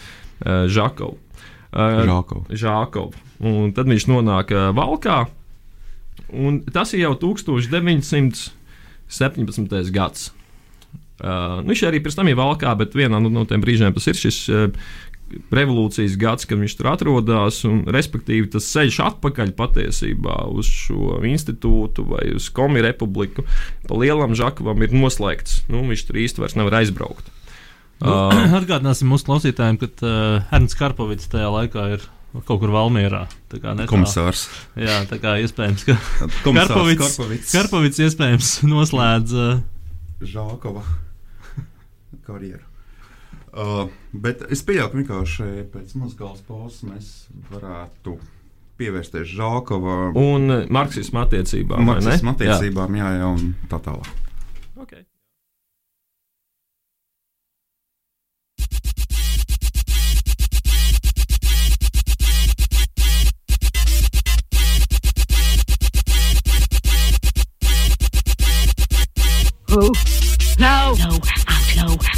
[0.71, 1.15] Žakovu.
[1.71, 2.43] Uh, Žākovu.
[2.65, 3.11] Žākovu.
[3.47, 5.19] Un tad viņš nonāk uh, Valkā,
[6.35, 8.51] un tas ir jau 1917.
[9.95, 10.40] gads.
[11.21, 14.07] Uh, nu, viņš arī pēc tam ir valkā, bet vienā no, no tiem brīžiem tas
[14.09, 14.69] ir šis uh,
[15.51, 22.05] revolūcijas gads, kad viņš tur atrodas, un respektīvi tas ceļš atpakaļ patiesībā uz šo institūtu
[22.09, 23.45] vai uz Komi republiku
[23.87, 25.65] pa lielam žakavam ir noslēgts.
[25.71, 27.29] Nu, viņš tur īsti vairs nevar aizbraukt.
[28.01, 32.07] Nu, uh, atgādināsim mūsu klausītājiem, ka uh, Ernsts Karpovits tajā laikā ir
[32.47, 33.25] kaut kur Valmjerā.
[33.91, 34.47] Komisārs.
[34.79, 35.97] Jā, tā kā iespējams, ka
[36.47, 37.53] Karpovits, Karpovits.
[37.53, 39.61] Karpovits iespējams noslēdz uh,
[40.21, 40.85] Žākova
[42.25, 42.67] karjeru.
[43.51, 47.09] Uh, bet es pieļauju, ka vienkārši pēc muzikālas pauzes mēs
[47.51, 48.15] varētu
[48.81, 51.85] pievērsties Žākova un marksismu attiecībām.
[51.91, 53.13] Marksismu attiecībām, jā.
[53.13, 54.11] jā, jā, un tā tālāk.
[54.81, 55.05] Okay.
[69.73, 69.87] Oh,
[70.59, 71.40] no, no,
[71.77, 72.11] out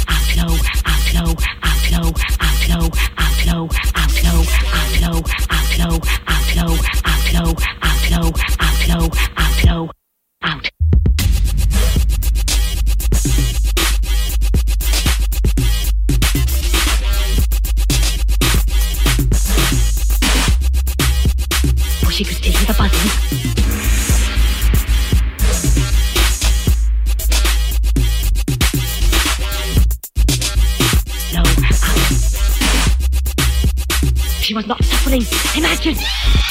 [34.54, 35.22] She was not suffering.
[35.56, 36.43] Imagine.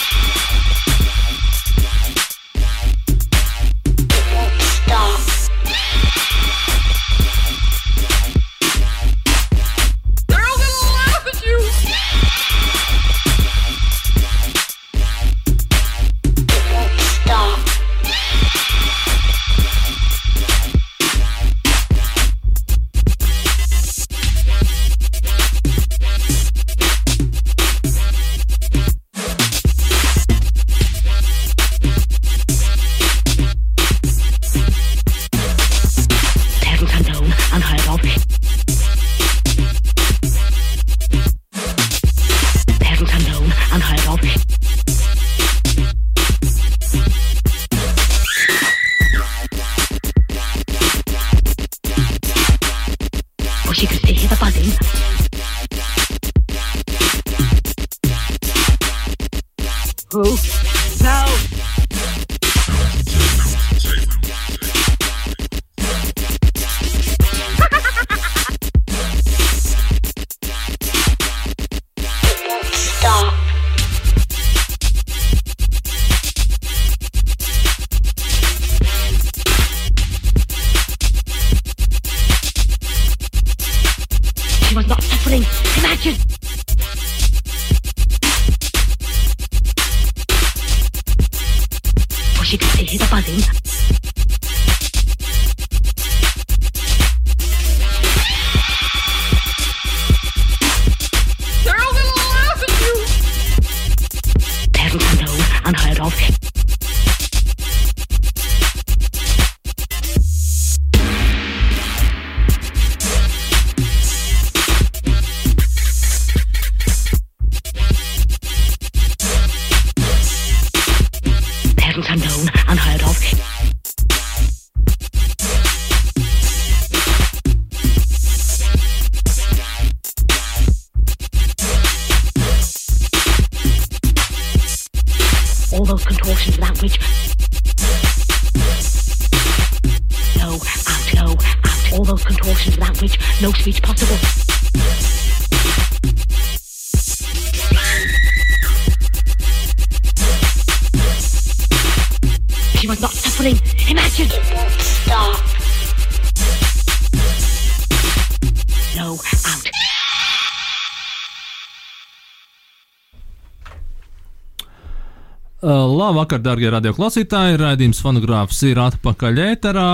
[166.34, 167.58] Labvakar, darbie radioklausītāji!
[167.62, 169.90] Raidījums fonogrāfs ir atpakaļ ēterā.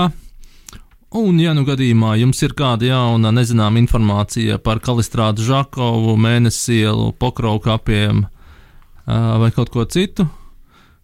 [1.20, 7.60] Un, ja nu gadījumā jums ir kāda jauna, nezināma informācija par Kalistrātu Žakovu, Mēnesielu, Pokrovu
[7.66, 8.22] kapiem
[9.04, 10.30] vai kaut ko citu,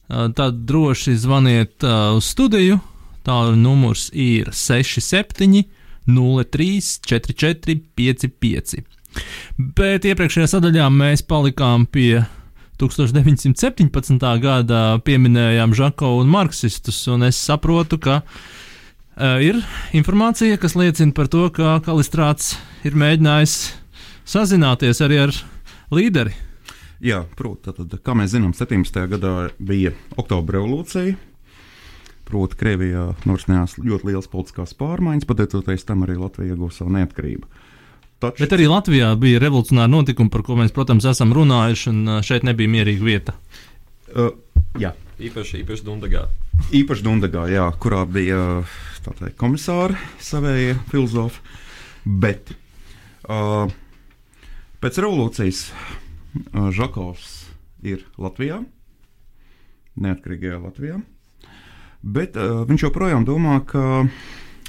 [0.09, 2.81] tad droši zvaniet uz studiju.
[3.29, 5.67] Tā numurs ir 67
[6.09, 6.71] 03
[7.13, 8.81] 44 55.
[9.77, 12.25] Bet iepriekšējā sadaļā mēs palikām pie
[12.81, 14.21] 1917.
[14.43, 19.63] gadā pieminējām Žakovu un marksistus, un es saprotu, ka uh, ir
[19.97, 23.57] informācija, kas liecina par to, ka Kalistrāts ir mēģinājis
[24.29, 25.39] sazināties arī ar
[25.95, 26.35] līderi.
[27.05, 29.03] Jā, proti, tad, kā mēs zinām, 17.
[29.13, 31.17] gadā bija Oktobra revolūcija.
[32.27, 37.47] Proti, Krievijā norisinājās ļoti liels politiskās pārmaiņas, pateicoties tam arī Latvija ieguva savu neatkarību.
[38.23, 42.47] Taču, Bet arī Latvijā bija revolucionāri notikumi, par ko mēs, protams, esam runājuši, un šeit
[42.49, 43.35] nebija mierīga vieta.
[44.17, 44.31] uh,
[44.81, 46.27] jā, Īpaši, īpaši Dundagā.
[46.77, 48.65] īpaši Dundagā, jā, kurā bija
[49.07, 51.41] teikt, komisāri, savējie filozofi.
[52.05, 52.53] Bet
[53.29, 53.71] uh,
[54.83, 57.31] pēc revolūcijas uh, Žakovs
[57.87, 58.61] ir Latvijā,
[59.97, 61.01] neatkarīgajā Latvijā.
[62.05, 64.05] Bet uh, viņš joprojām domā, ka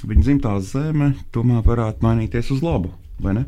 [0.08, 3.46] viņa dzimtā zeme tomēr varētu mainīties uz labu, vai ne?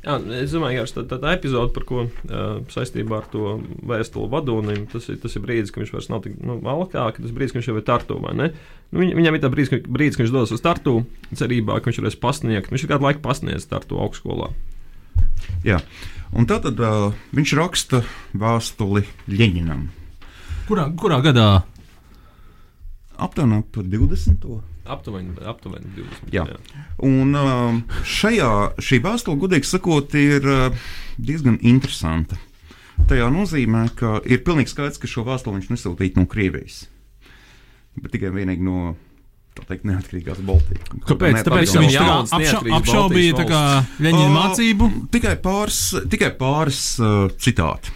[0.00, 4.30] Jā, es domāju, ka tā, tā, tā epizode, par ko uh, saistībā ar to vēstuli
[4.32, 7.34] vadonim, tas ir, tas ir brīdis, kad viņš vairs nav tik nu, malakā, ka tas
[7.36, 8.48] brīdis, kad viņš jau ir tartu, vai ne?
[8.88, 10.94] Nu, viņ, viņam ir tā brīdis, ka, brīdis, kad viņš dodas uz tartu,
[11.36, 12.72] cerībā, ka viņš varēs pasniegt.
[12.72, 14.48] Viņš ir kādu laiku pasniedzis tartu augšskolā.
[15.68, 15.82] Jā.
[16.32, 18.00] Un tad uh, viņš raksta
[18.40, 19.84] vēstuli Ļeņinam.
[20.70, 21.48] Kurā, kurā gadā?
[23.20, 24.69] Aptuveni ap 20.
[24.84, 26.30] Aptuveni, aptuveni 20.
[26.34, 26.46] Jā.
[27.04, 30.86] Un um, šajā, šī vēstule, gudīgi sakot, ir uh,
[31.20, 32.38] diezgan interesanta.
[33.10, 36.82] Tajā nozīmē, ka ir pilnīgi skaidrs, ka šo vēstuli viņš nesūtīja no Krievijas,
[38.00, 38.94] bet tikai vienīgi no
[39.68, 40.86] teikt, neatkarīgās Baltijas.
[41.08, 41.40] Kāpēc?
[41.44, 43.62] Tāpēc, ka viņš tā jauns apša, apšaubīja kā
[44.00, 44.90] Leņķina Ā, mācību.
[45.12, 45.80] Tikai pāris,
[46.12, 47.92] tikai pāris uh, citāti.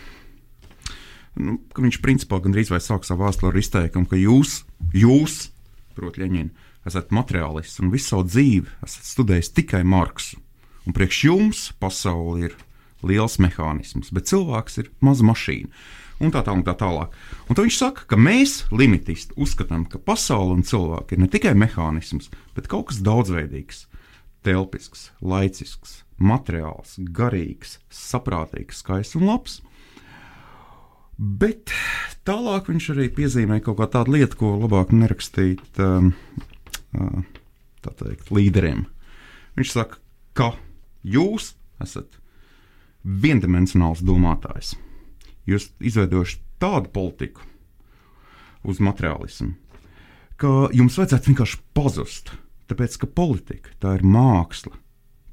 [1.41, 4.61] Nu, ka viņš principā gandrīz vai sāk savu vēstuli ar izteikumu, ka jūs,
[4.95, 5.39] jūs
[5.97, 10.41] proti, Leņķina, esat materiālists un visu savu dzīvi esat studējis tikai Marksu.
[10.85, 12.57] Un priekš jums pasaule ir
[13.05, 15.70] liels mehānisms, bet cilvēks ir maza mašīna.
[16.22, 17.16] Un tā tālāk, un tā tālāk.
[17.49, 21.57] Un tad viņš saka, ka mēs, limitisti, uzskatām, ka pasaule un cilvēki ir ne tikai
[21.59, 23.85] mehānisms, bet kaut kas daudzveidīgs,
[24.47, 29.59] telpisks, laicisks, materiāls, garīgs, saprātīgs, skaists un labs.
[31.18, 31.74] Bet
[32.26, 36.54] tālāk viņš arī piezīmē kaut kā tādu lietu, ko labāk nerakstīt um, tā
[37.84, 38.86] teikt, līderiem.
[39.59, 40.01] Viņš saka,
[40.34, 40.53] ka
[41.05, 42.18] jūs esat
[43.05, 44.74] viendimensionāls domātājs.
[45.45, 47.45] Jūs izveidojuši tādu politiku
[48.64, 49.53] uz materiālismu,
[50.40, 52.32] ka jums vajadzētu vienkārši pazust.
[52.70, 54.72] Tāpēc, ka politika tā ir māksla,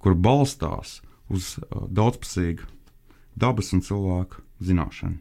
[0.03, 0.99] kur balstās
[1.31, 2.67] uz daudzpusīgu
[3.39, 5.15] dabas un cilvēku zināšanu.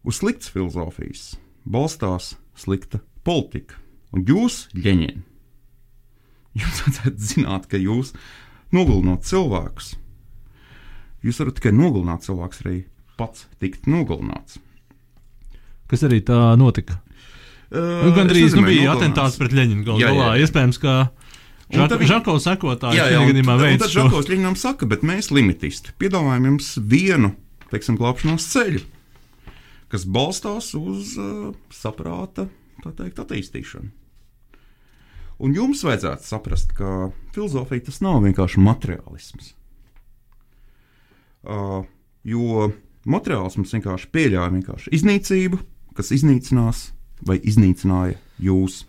[0.00, 1.34] Uz sliktas filozofijas
[1.68, 3.76] balstās slikta politika.
[4.16, 5.10] Un jūs, ģeņģi,
[6.62, 8.14] jūs vajadzētu zināt, ka jūs
[8.74, 9.94] nogalinot cilvēkus,
[11.26, 12.80] jūs varat tikai nogalināt cilvēkus, arī
[13.20, 14.58] pats tikt nogalināts.
[15.90, 16.98] Kas arī tā notika.
[16.98, 17.06] Uh,
[17.70, 20.30] Nu, Gan es nu, bija atentāts pret Leņķinu galu galā.
[20.42, 20.94] Iespējams, ka
[21.70, 23.92] Žakovs sekotāji Jā, jā, šajā gadījumā veids tad.
[23.94, 27.30] Žakovs Ļiņam saka, bet mēs limitisti piedāvājam jums vienu,
[27.70, 28.82] teiksim, glābšanās ceļu,
[29.92, 32.48] kas balstās uz uh, saprāta
[32.82, 33.92] tā teikt, attīstīšanu.
[35.40, 39.54] Un jums vajadzētu saprast, ka filozofija tas nav vienkārši materiālisms.
[41.40, 41.86] Uh,
[42.28, 42.68] jo
[43.08, 45.60] materiālisms vienkārši pieļāva vienkārši iznīcību,
[45.96, 46.90] kas iznīcinās
[47.24, 48.84] vai iznīcināja jūs.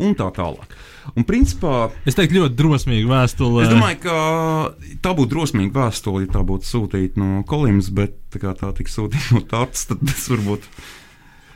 [0.00, 0.72] Un tā tālāk.
[1.14, 3.62] Un, principā, es teiktu, ļoti drosmīga vēstule.
[3.62, 4.16] Es domāju, ka
[5.04, 8.90] tā būtu drosmīga vēstule, ja tā būtu sūtīta no Kolimas, bet tā kā tā tika
[8.90, 10.66] sūtīta no Tārtas, tad tas varbūt.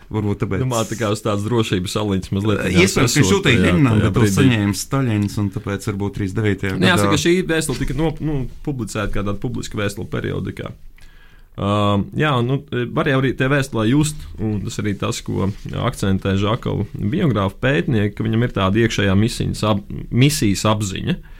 [0.08, 0.62] Varbūt tāpēc.
[0.64, 2.62] Domā, tā kā uz tādas drošības saliņas mazliet.
[2.80, 6.62] Iespējams, ka šūtīja Himnam, bet to saņēma Staļins, un tāpēc varbūt 39.
[6.78, 6.92] gadā.
[6.94, 10.72] Jāsaka, šī vēstule tika no, nu, publicēta kādā publiska vēstule periodikā.
[11.58, 12.60] Uh, jā, nu,
[12.94, 15.50] var jau arī te vēstulē just, un tas arī tas, ko
[15.82, 19.82] akcentē Žakova biogrāfa pētnieki, ka viņam ir tāda iekšējā misijas, ap,
[20.14, 21.37] misijas apziņa, uh,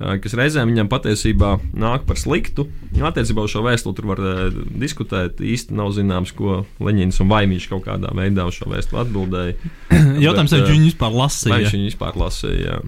[0.00, 2.66] kas reizēm viņam patiesībā nāk par sliktu.
[3.00, 4.40] Attiecībā uz šo vēstuli tur var uh,
[4.80, 5.42] diskutēt.
[5.44, 9.74] Īsti nav zināms, ko Leņķins un Vaimiņš kaut kādā veidā uz šo vēstuli atbildēja.
[10.26, 11.52] Jautājums, vai viņš vispār lasīja?
[11.54, 12.80] Vai viņš viņu vispār lasīja?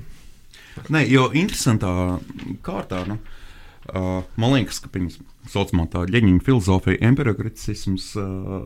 [0.89, 1.93] Nē, jo interesantā
[2.65, 3.05] kārtā.
[3.11, 3.21] Nu,
[3.83, 5.17] Uh, man liekas, ka pirms
[5.51, 8.61] saucamā tā ģeņģa filozofija, empiricisms, uh,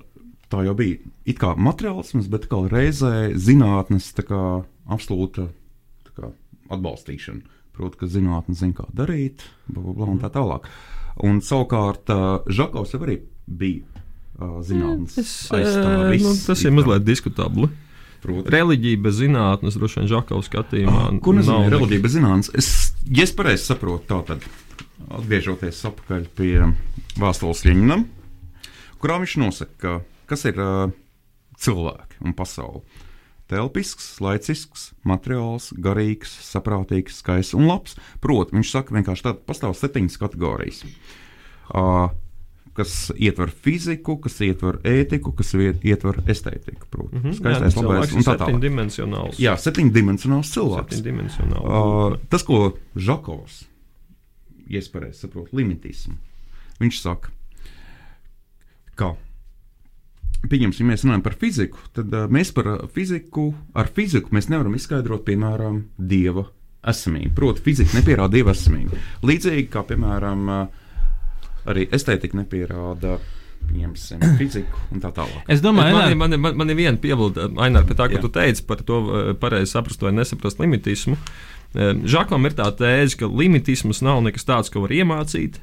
[0.53, 4.43] tā jau bija it kā materiālisms, bet kā reizē zinātnes kā,
[4.93, 5.49] absolūta
[6.19, 6.35] kā,
[6.69, 7.56] atbalstīšana.
[7.77, 10.69] Proti, ka zinātnē zina, kā darīt, bla, bla, un tā tālāk.
[11.27, 13.85] Un savukārt uh, Žakovs jau arī bija
[14.41, 15.17] uh, zinātnīs
[15.53, 16.25] aizstāvis.
[16.25, 17.69] Nu, tas ir mazliet diskutabli.
[18.25, 18.51] Proti.
[18.51, 21.03] Reliģija bez zinātnes, droši vien, Žakovs skatījumā.
[21.05, 22.53] Ah, ko nozīmē reliģija bez zinātnes?
[22.57, 22.71] Es,
[23.07, 24.47] ja es pareizi saprotu, tā tad
[25.07, 26.55] atgriežoties atpakaļ pie
[27.21, 28.07] Vāstolas Ļeņinam,
[29.03, 29.99] kurā viņš nosaka, ka,
[30.33, 30.89] kas ir uh,
[31.61, 32.83] cilvēki un pasaule.
[33.51, 37.95] Telpisks, laicisks, materiāls, garīgs, saprātīgs, skaists un labs.
[38.23, 40.83] Protams, viņš saka, vienkārši tāda pastāv septiņas kategorijas.
[41.71, 42.09] Uh,
[42.77, 46.91] kas ietver fiziku, kas ietver ētiku, kas ietver estētiku.
[46.91, 48.51] Protams, mm -hmm, skaistais, jā, labais un tā tālāk.
[48.51, 49.41] Septiņdimensionāls.
[49.41, 50.99] Jā, septiņdimensionāls cilvēks.
[50.99, 51.71] Septiņdimensionāls.
[51.71, 53.65] Uh, tas, ko Žakovs
[54.69, 56.17] ja es pareizi saprotu, limitismu.
[56.81, 57.33] Viņš saka,
[58.99, 59.15] ka,
[60.45, 65.25] pieņemsim, mēs runājam par fiziku, tad uh, mēs par fiziku, ar fiziku mēs nevaram izskaidrot,
[65.27, 66.47] piemēram, dieva
[66.87, 67.33] esamību.
[67.37, 69.01] Proti, fizika nepierāda dieva esamību.
[69.27, 70.85] Līdzīgi kā, piemēram, uh,
[71.67, 73.19] arī estētika nepierāda
[73.67, 75.43] pieņemsim fiziku un tā tālāk.
[75.51, 78.23] Es domāju, ka man, man, man, ir viena piebilde, Ainār, pie tā, ko Jā.
[78.23, 79.01] tu teici par to
[79.43, 81.19] pareizi saprast vai nesaprast limitismu.
[82.07, 85.59] Žakam ir tā tēze, ka limitisms nav nekas tāds, ko var iemācīt,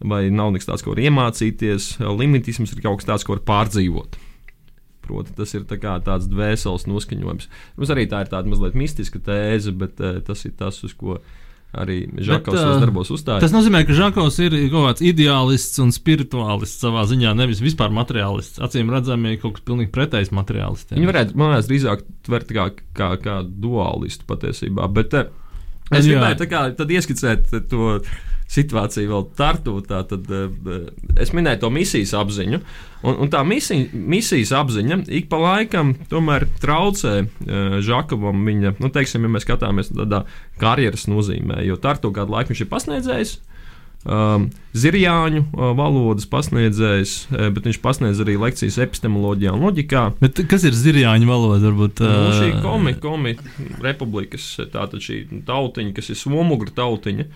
[0.00, 1.92] vai nav nekas tāds, ko var iemācīties.
[2.16, 4.18] Limitisms ir kaut kas tāds, ko var pārdzīvot.
[5.04, 7.50] Proti, tas ir tā tāds dvēseles noskaņojums.
[7.76, 11.18] Mums arī tā ir tāda mazliet mistiska tēze, bet uh, tas ir tas, uz ko
[11.70, 13.44] arī Žakovs Bet, uh, darbos uzstājas.
[13.44, 18.62] Tas nozīmē, ka Žakovs ir kaut kāds ideālists un spirituālists savā ziņā, nevis vispār materiālists.
[18.62, 20.98] Acīm redzami, kaut kas pilnīgi pretējs materiālistiem.
[20.98, 24.88] Viņi varētu, man liekas, drīzāk tvert kā, kā, kā dualistu patiesībā.
[24.94, 25.30] Bet uh,
[25.94, 26.66] es gribēju tā kā
[26.98, 28.00] ieskicēt to
[28.50, 29.76] situācija vēl tartu.
[29.86, 30.88] Tad, eh,
[31.22, 32.60] es minēju to misijas apziņu,
[33.06, 38.90] un, un tā misija, misijas apziņa ik pa laikam tomēr traucē uh, Žakovam viņa, nu,
[38.92, 40.24] teiksim, ja mēs skatāmies tādā
[40.60, 43.38] karjeras nozīmē, jo tartu kādu laiku viņš ir pasniedzējis.
[44.00, 50.04] Um, Zirjāņu uh, valodas pasniedzējs, uh, bet viņš pasniedz arī lekcijas epistemoloģijā un loģikā.
[50.22, 51.60] Bet kas ir zirjāņu valoda?
[51.66, 52.14] Varbūt, uh...
[52.24, 53.34] nu, šī komi, komi
[53.84, 57.28] republikas, tātad šī tautiņa, kas ir somugra tautiņa,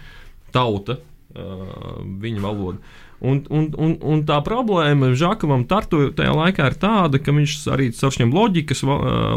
[0.55, 1.01] tauta,
[1.35, 2.79] viņa valoda.
[3.25, 7.89] Un, un, un, un tā problēma Žakavam Tartu tajā laikā ir tāda, ka viņš arī
[7.97, 8.85] caur šiem loģikas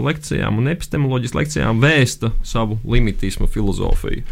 [0.04, 4.26] lekcijām un epistemoloģijas lekcijām vēsta savu limitismu filozofiju.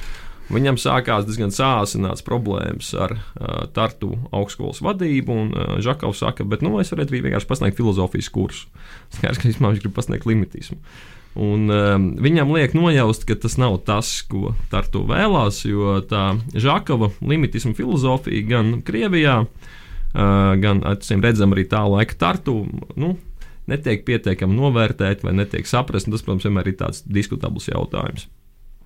[0.51, 6.61] Viņam sākās diezgan sāsināts problēmas ar uh, Tartu augstskolas vadību, un uh, Žakovs saka, bet
[6.61, 8.67] nu, es varētu vienkārši pasniegt filozofijas kursu.
[9.15, 10.77] Skaidrs, ka viņš grib pasniegt limitismu.
[10.77, 16.37] Uh, Un, um, viņam liek nojaust, ka tas nav tas, ko Tartu vēlās, jo tā
[16.55, 22.61] Žakava limitisma filozofija gan Krievijā, uh, gan, acīm redzam, arī tā laika Tartu.
[22.95, 23.17] Nu,
[23.65, 28.27] Netiek pietiekami novērtēti vai netiek saprast, tas, protams, vienmēr ir tāds diskutabls jautājums.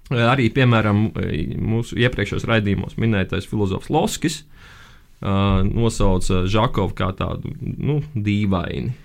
[0.10, 1.10] Uh, arī, piemēram,
[1.62, 8.95] mūsu iepriekšējos raidījumos minētais filozofs Loskis uh, nosauca Žakovu kā tādu nu, dīvaini.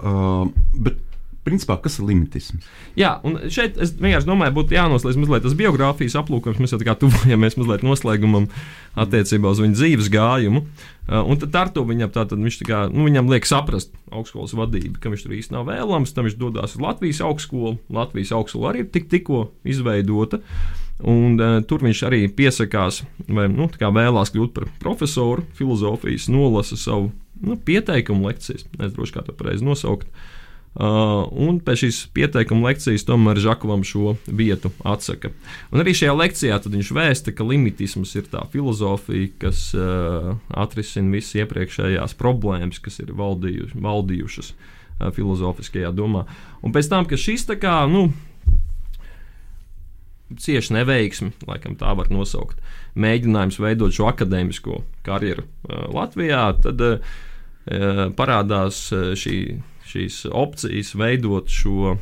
[0.00, 1.11] Uh, bet
[1.46, 2.66] principā, kas ir limitisms?
[2.98, 6.60] Jā, un šeit es vienkārši domāju, būtu jānoslēdz mazliet tas biogrāfijas aplūkojums.
[6.62, 8.48] Mēs jau tā kā tuvojamies mazliet noslēgumam
[9.02, 10.62] attiecībā uz viņa dzīves gājumu.
[11.02, 14.54] Uh, un tad ar to viņam, tātad, viņš tā kā, nu, viņam liek saprast augstskolas
[14.54, 16.14] vadību, ka viņš tur īsti nav vēlams.
[16.14, 17.74] Tad viņš dodas uz Latvijas augstskolu.
[17.92, 20.38] Latvijas augstskola arī ir tik, tikko izveidota.
[21.02, 27.10] Un, uh, tur viņš arī piesakās, vai nu, vēlās kļūt par profesoru filozofijas, nolasa savu
[27.42, 28.68] nu, pieteikumu lekcijas.
[28.78, 30.06] Es droši kā to pareizi nosaukt.
[30.06, 30.28] Uh,
[30.72, 35.32] un pēc šīs pieteikuma lekcijas tomēr Žakovam šo vietu atsaka.
[35.72, 41.42] Un arī šajā lekcijā viņš vēsta, ka limitisms ir tā filozofija, kas uh, atrisina visas
[41.42, 46.24] iepriekšējās problēmas, kas ir valdījušas, valdījušas uh, filozofiskajā domā.
[46.64, 48.06] Un pēc tam, ka šis tā kā, nu,
[50.40, 52.56] cieši neveiksmi, laikam tā var nosaukt,
[52.96, 57.12] mēģinājums veidot šo akadēmisko karjeru uh, Latvijā, tad uh,
[58.16, 59.36] parādās uh, šī
[59.92, 61.98] šīs opcijas veidot šo uh,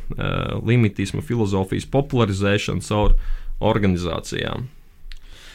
[0.67, 3.17] limitismu filozofijas popularizēšanu caur
[3.61, 4.69] organizācijām.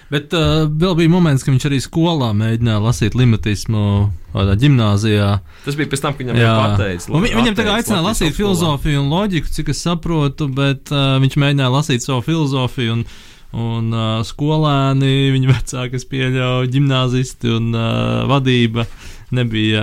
[0.07, 3.81] Bet uh, vēl bija moments, kad viņš arī skolā mēģināja lasīt limitismu
[4.37, 5.31] tādā gimnājā.
[5.65, 7.23] Tas bija pēc tam, kad viņam jau pateica.
[7.25, 11.73] Vi, viņam tagad aicināja lasīt filozofiju un loģiku, cik es saprotu, bet uh, viņš mēģināja
[11.75, 13.01] lasīt savu filozofiju.
[13.01, 13.09] Un,
[13.57, 19.83] Un uh, skolēni, viņa vecāki, kas pieļauj gimnāzisti un uh, vadība, uh, nebija.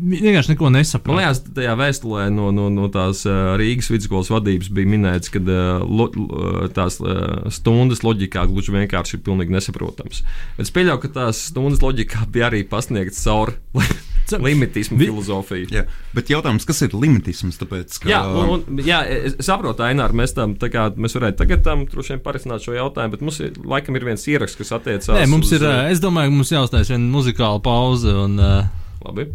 [0.00, 1.12] Vienkārši neko nesapratu.
[1.12, 3.24] Man liekas, tajā vēstulē no, no, no tās
[3.60, 6.08] Rīgas vidusskolas vadības bija minēts, ka lo,
[6.76, 7.00] tās
[7.58, 10.24] stundas loģikā gluži vienkārši ir pilnīgi nesaprotams.
[10.60, 13.58] Es pieļauju, ka tās stundas loģikā bija arī pasniegts cauri.
[14.32, 15.08] Limitismu Vi...
[15.10, 15.68] filozofiju.
[15.74, 15.84] Jā,
[16.16, 17.58] bet jautājums, kas ir limitisms?
[17.60, 18.10] Tāpēc, ka...
[18.10, 22.16] Jā, un, un, jā, es saprotu, Ainār, mēs tam kā, mēs varētu tagad tam droši
[22.16, 25.14] vien parisināt šo jautājumu, bet mums ir, laikam ir viens ieraksts, kas attiecās.
[25.14, 28.14] Nē, mums uz, ir, es domāju, mums jāuztais viena muzikāla pauze.
[28.24, 28.82] Un, uh...
[29.04, 29.28] Labi.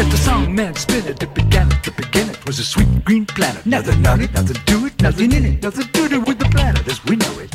[0.00, 2.29] Let the song man spin it, it began at the beginning.
[2.50, 3.64] Was a sweet green planet.
[3.64, 6.46] Nothing on it, nothing to it, nothing in it, nothing to do it with the
[6.46, 7.54] planet as we know it.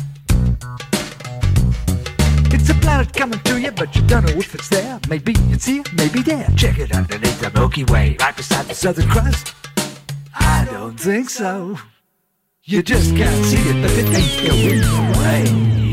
[2.50, 4.98] It's a planet coming to you, but you don't know if it's there.
[5.10, 6.48] Maybe it's here, maybe there.
[6.56, 9.54] Check it underneath the Milky Way, right beside the southern crust.
[10.34, 11.78] I don't think so.
[12.64, 15.85] You just can't see it, but it ain't going away.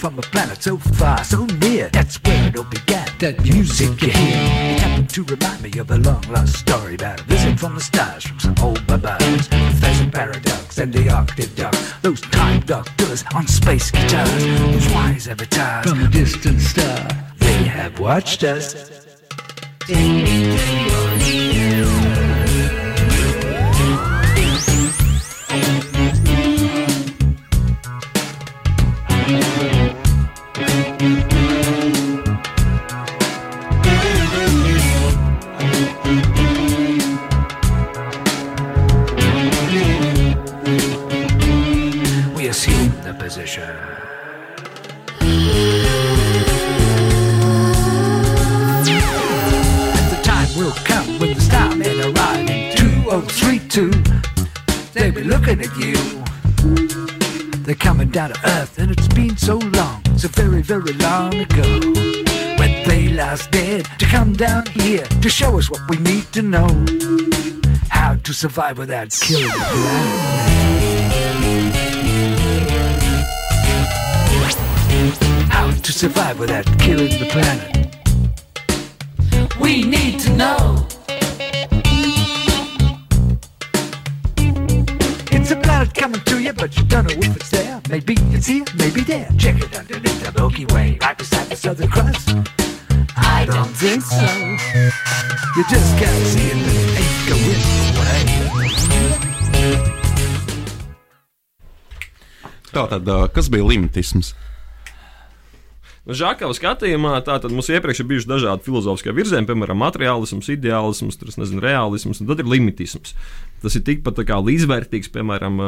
[0.00, 1.88] You're coming down from a planet so far, so near.
[1.90, 3.06] That's where it all began.
[3.18, 4.74] That music you hear.
[4.74, 7.80] It happened to remind me of a long lost story about a visit from the
[7.80, 9.48] stars from some old barbarians.
[9.48, 11.74] Professor Paradox and the Arctic Duck.
[12.02, 14.44] Those time doctors on space guitars.
[14.44, 17.08] Those wise avatars from a distant star.
[17.38, 18.74] They have watched us.
[51.50, 53.90] When the starmen arrive in 2032.
[54.92, 55.96] They'll be looking at you.
[57.64, 61.80] They're coming down to Earth, and it's been so long, so very, very long ago.
[62.58, 66.42] When they last dared to come down here to show us what we need to
[66.42, 66.68] know.
[67.88, 70.50] How to survive without killing the planet.
[75.50, 77.80] How to survive without killing the planet.
[79.60, 80.86] We need to know.
[86.00, 87.78] Coming to you, but you don't know if it's there.
[87.90, 89.28] Maybe it's here, maybe there.
[89.36, 92.24] Check it underneath the Milky Way, right beside the Southern Cross.
[93.18, 94.16] I don't think so.
[95.56, 97.60] You just can't see it, but it ain't going
[97.92, 98.20] away.
[102.72, 104.32] Tātad, ā, kas bija limitisms?
[106.10, 111.30] Nu, Žakava skatījumā tātad mums iepriekš ir bijuši dažādi filozofiskie virzieni, piemēram, materiālisms, ideālisms, tur,
[111.38, 113.14] nezinu, realisms, un tad ir limitisms.
[113.62, 115.62] Tas ir tikpat līdzvērtīgs, piemēram,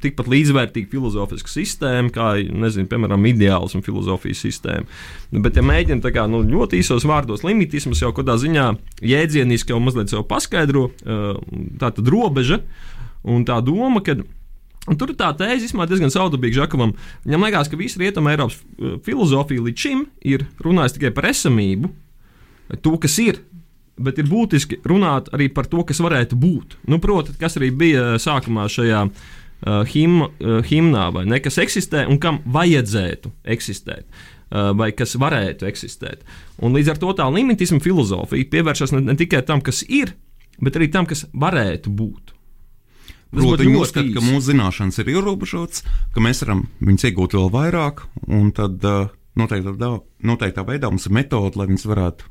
[0.00, 4.88] tikpat līdzvērtīga filozofiska sistēma, kā, nezinu, piemēram, ideālisma filozofijas sistēma.
[5.28, 8.70] Nu, Bet, ja mēģinām tā kā nu, ļoti īsos vārdos, limitisms jau kādā ziņā
[9.04, 12.62] jēdzieniski jau mazliet paskaidro, tā tad robeža
[13.28, 14.22] un tā doma, ka
[14.90, 16.96] Un tur ir tā tēze, īstenībā diezgan saudabīga Žakavam.
[17.22, 21.92] Viņam liekas, ka visa rietuma Eiropas uh, filozofija līdz šim ir runājusi tikai par esamību,
[22.82, 23.38] to, kas ir.
[24.02, 26.78] Bet ir būtiski runāt arī par to, kas varētu būt.
[26.90, 32.06] Nu, Protams, kas arī bija sākumā šajā uh, him, uh, himnā, vai ne, kas eksistē
[32.10, 34.08] un kam vajadzētu eksistēt.
[34.52, 36.26] Uh, vai kas varētu eksistēt.
[36.60, 40.16] Un līdz ar to tā limitisma filozofija pievēršas ne, ne tikai tam, kas ir,
[40.58, 42.31] bet arī tam, kas varētu būt.
[43.32, 48.02] Proti, viņi uzskata, ka mūsu zināšanas ir ierobežotas, ka mēs varam viņus iegūt vēl vairāk,
[48.28, 49.08] un tad uh,
[49.40, 49.92] noteiktā,
[50.28, 52.28] noteiktā veidā mums ir metode, lai viņus varētu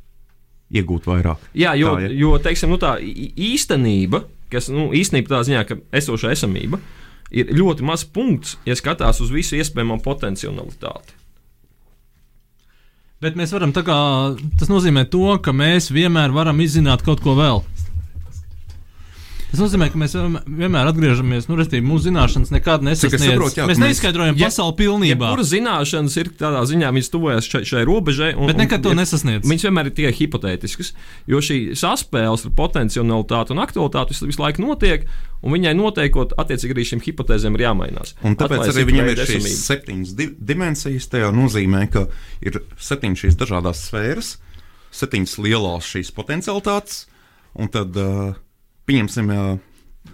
[0.77, 1.47] iegūt vairāk.
[1.57, 2.11] Jā, jo, tā, ja?
[2.21, 4.23] jo teiksim, nu, tā īstenība,
[4.53, 6.77] kas nu, īstenībā tā ziņā, ka esoša esamība,
[7.33, 11.17] ir ļoti maz punkts, ja skatās uz visu iespējamo potenciālitāti.
[13.21, 13.95] Bet mēs varam tā kā
[14.57, 17.61] tas nozīmē to, ka mēs vienmēr varam izzināt kaut ko vēl.
[19.51, 20.13] Tas nozīmē, ka mēs
[20.47, 23.25] vienmēr atgriežamies, nu, respektīvi, mūsu zināšanas nekad nesasniedz.
[23.27, 25.31] Jā, mēs mēs- neizskaidrojam ja, pasauli pilnībā.
[25.33, 28.29] Kuras zināšanas ir tādā ziņā, viņas tuvojas šai, šai robežai.
[28.39, 29.43] Un, Bet nekad to nesasniedz.
[29.43, 30.93] Viņas vienmēr ir tikai hipotētiskas,
[31.27, 35.03] jo šī saspēles ar potenciālitāti un aktualitāti visu, visu laiku notiek,
[35.43, 38.13] un viņai noteikot, attiecīgi arī šīm hipotēzēm ir jāmainās.
[38.23, 39.63] Un tāpēc Atklājas arī viņam ir šīs esamība.
[39.67, 41.09] septiņas di dimensijas.
[41.11, 42.05] Tajā nozīmē, ka
[42.41, 44.37] ir septiņas šīs dažādas sfēras,
[44.95, 47.05] septiņas lielās šīs potenciālitātes,
[47.59, 48.31] un tad uh,
[48.91, 49.31] pieņemsim.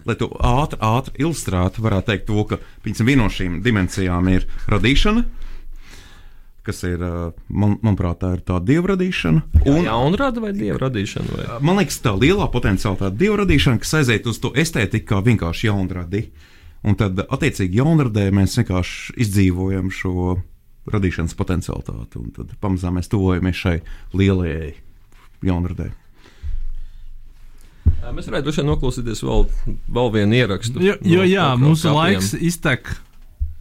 [0.07, 4.47] Lai to ātri, ātri ilustrētu, varētu teikt, to, ka piemēram, viena no šīm dimensijām ir
[4.71, 5.23] radīšana,
[6.67, 7.03] kas ir,
[7.47, 9.63] man, manuprāt, tā ir tā dieva radīšana.
[9.71, 11.37] Un jaunrada vai dieva radīšana?
[11.37, 11.45] Vai?
[11.63, 15.69] Man liekas, tā lielā potenciālitāte ir dieva radīšana, kas aiziet uz to estētiku kā vienkārši
[15.69, 16.25] jaunradi.
[16.87, 20.35] Un tad, attiecīgi, jaunradē mēs vienkārši izdzīvojam šo
[20.91, 23.77] radīšanas potenciālitāti, un tad pamazām mēs tuvojamies šai
[24.15, 24.75] lielajai
[25.47, 25.91] jaunradē.
[28.07, 29.41] Mēs varētu droši vien noklausīties vēl,
[29.97, 30.77] vēl vienu ierakstu.
[30.83, 32.81] Jo, jo no jā, kaut mūsu kādiem- laiks iztek,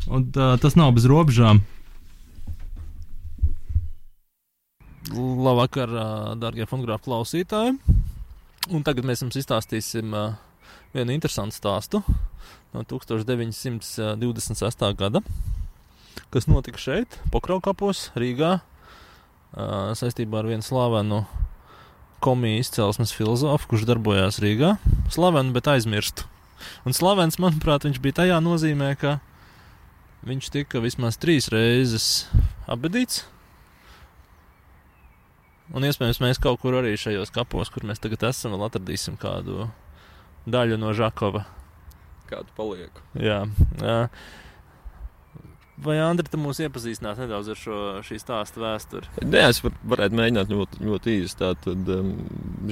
[0.06, 1.56] un uh, tas nav bez robežām.
[5.16, 5.88] Labvakar,
[6.42, 7.76] darbie fonogrāfu klausītāji.
[8.74, 10.10] Un tagad mēs jums izstāstīsim
[10.96, 12.00] vienu interesantu stāstu
[12.74, 14.82] no 1926.
[14.98, 15.20] gada,
[16.34, 18.56] kas notika šeit, Pokraukapos, Rīgā,
[19.96, 21.22] saistībā ar vienu slavenu
[22.24, 24.76] komiju izcelsmes filozofu, kurš darbojās Rīgā.
[25.12, 26.26] Slavenu, bet aizmirstu.
[26.88, 29.18] Un slavens, manuprāt, viņš bija tajā nozīmē, ka
[30.26, 32.26] viņš tika vismaz trīs reizes
[32.70, 33.24] apbedīts.
[35.74, 39.66] Un iespējams, mēs kaut kur arī šajos kapos, kur mēs tagad esam, vēl atradīsim kādu
[40.46, 41.42] daļu no Žakova.
[42.30, 43.02] Kādu palieku?
[43.18, 43.42] Jā.
[43.82, 43.98] jā.
[45.76, 49.10] Vai Andri, tu mūs iepazīstināt nedaudz ar šo šī stāsta vēsturi?
[49.28, 51.36] Nē, es var, varētu mēģināt ļoti, ļoti īsi.
[51.36, 52.14] Tātad um,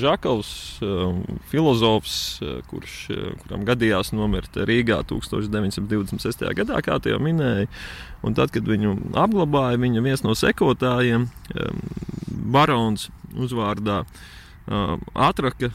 [0.01, 0.53] Žakovs,
[0.87, 6.49] um, filozofs, uh, kurš, uh, kuram gadījās nomirt Rīgā 1926.
[6.57, 7.69] gadā, kā jau minēja,
[8.25, 11.87] un tad, kad viņu apglabāja, viņa viens no sekotājiem, um,
[12.57, 15.75] barons uzvārdā, uh, atraka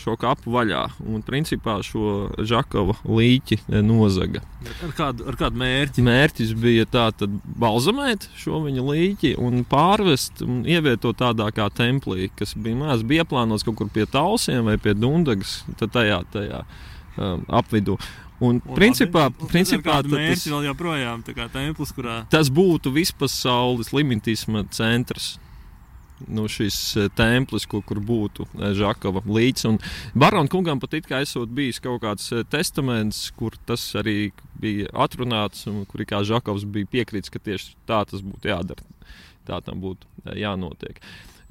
[0.00, 4.42] šo kapu vaļā un principā šo Žakova līķi nozaga.
[4.82, 6.02] Ar kādu, ar kādu mērķi?
[6.04, 12.56] Mērķis bija tātad balzamēt šo viņa līķi un pārvest un ievietot tādā kā templī, kas
[12.58, 16.64] bija maz, bija ieplānots kaut kur pie tausiem vai pie dundagas, tad tajā, tajā
[17.16, 17.98] um, apvidū.
[18.42, 23.94] Un, un principā, labi, principā tas, vēl joprojām tā kā templis, kurā tas būtu vispasaules
[23.94, 25.36] limitisma centrs.
[26.28, 29.74] Nu, šis eh, templis, kur, kur būtu eh, Žakova līdzi.
[30.14, 34.30] Barona kungam pat it kā esot bijis kaut kāds eh, testaments, kur tas arī
[34.62, 38.86] bija atrunāts, un kur kā Žakovs bija piekritis, ka tieši tā tas būtu jādara.
[39.44, 41.02] Tā tam būtu jānotiek.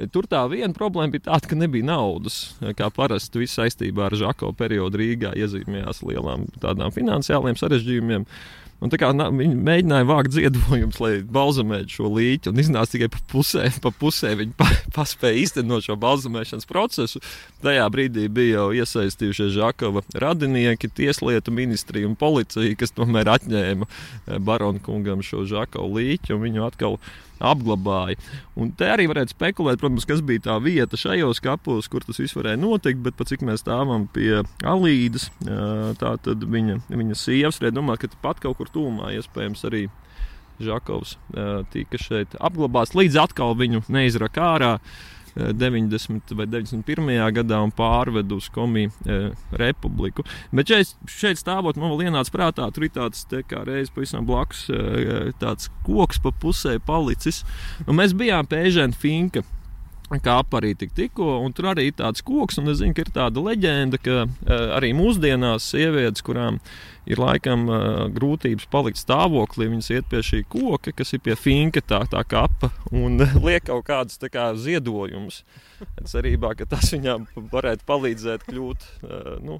[0.09, 2.55] Tur tā viena problēma bija tāda, ka nebija naudas.
[2.79, 8.25] Kā parasti viss saistībā ar Žakovu periodu Rīgā iezīmējās lielām tādām finansiāliem sarežģījumiem.
[8.83, 13.07] Un tā kā na- viņi mēģināja vākt ziedojumus, lai balzamētu šo līķi, un iznāca tikai
[13.13, 14.67] pa pusē, pa pusē viņi pa,
[14.97, 17.21] paspēja īstenot šo balzamēšanas procesu.
[17.63, 24.39] Tajā brīdī bija jau iesaistījušies Žakova radinieki, tieslietu ministrija un policija, kas tomēr atņēma eh,
[24.43, 26.99] baronu kungam šo Žakovu līķi un viņu atkal
[27.43, 28.19] apglabāja.
[28.59, 32.37] Un te arī varētu spekulēt, protams, kas bija tā vieta šajos kapos, kur tas viss
[32.37, 35.29] varēja notikt, bet cik mēs stāvam pie Alīdas,
[36.01, 39.87] tā tad viņa, viņa sievas, varēja domāt, ka pat kaut kur tūmā iespējams arī
[40.63, 41.17] Žakovs
[41.73, 44.75] tika šeit apglabāts, līdz atkal viņu neizraka ārā.
[44.77, 46.35] ā, 90.
[46.37, 47.09] vai 91.
[47.33, 49.17] gadā un pārvedu uz Komiju e,
[49.59, 50.25] republiku.
[50.53, 54.27] Bet šeit, šeit stāvot, man vēl ienāca prātā, tur ir tāds te kā reizes pavisam
[54.27, 57.43] blakus e, tāds koks pa pusē palicis.
[57.87, 59.45] Un mēs bijām pēžēni finka.
[60.21, 63.13] Kā arī tik, tikko, un tur arī ir tāds koks, un es zinu, ka ir
[63.15, 66.59] tāda leģenda, ka uh, arī mūsdienās sievietes, kurām
[67.09, 71.81] ir laikam uh, grūtības palikt stāvoklī, viņas iet pie šī koka, kas ir pie finka
[71.81, 75.41] tā, tā kapa, un liek kaut kādus kā ziedojumus.
[76.07, 79.57] Cerībā, ka tas viņām varētu palīdzēt kļūt uh, nu,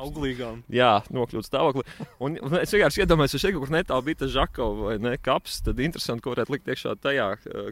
[0.00, 0.62] auglīgām.
[0.72, 1.84] Jā, nokļūt stāvoklī.
[2.24, 5.60] Un es vienkārši iedomājos, ja šeit kaut kur netālu bija tas žakovs vai ne kaps,
[5.66, 7.68] tad interesanti, ko varētu likt iekšā tajā uh,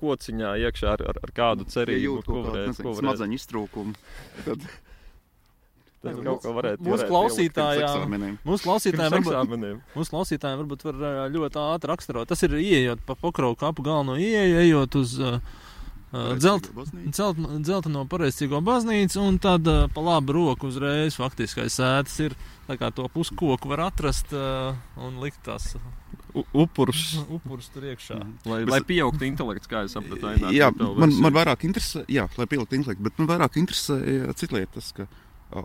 [0.00, 3.94] kociņā, iekšā ar, ar, ar kādu cerību, Jūt kaut kādu, nezinu, smadzeņu iztrūkumu.
[4.46, 4.66] Tad
[6.04, 8.32] Tad kaut ko varētu Mūsu varētu klausītājiem, eksāmeniem.
[8.44, 12.28] mūsu klausītājiem, mūsu klausītājiem varbūt var ā, ļoti ātri raksturot.
[12.28, 15.38] Tas ir ieejot pa pokrau kapu galveno ieeju, ejot uz uh,
[16.14, 16.68] Dzelt,
[17.10, 22.36] celt, dzelteno pareizcīgo baznīcu, un tad uh, pa labu roku uzreiz faktiski aiz sēdes ir
[22.68, 25.72] tā kā to puskoku var atrast uh, un likt tās
[26.34, 28.18] upurus, upurus tur iekšā.
[28.50, 30.32] lai, lai pieaugtu intelekts, kā es sapratu.
[30.54, 34.00] Jā, man, man vairāk interesē, jā, lai pieliktu intelektu, bet man vairāk interesē
[34.34, 35.06] cita lieta, tas, ka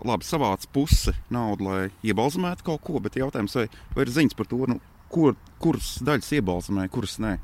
[0.06, 3.66] labi savāc pusi naudu, lai iebalzamētu kaut ko, bet jautājums, vai,
[3.96, 4.78] vai ir ziņas par to, nu,
[5.10, 7.38] kur, kuras daļas iebalzamē, kuras nē.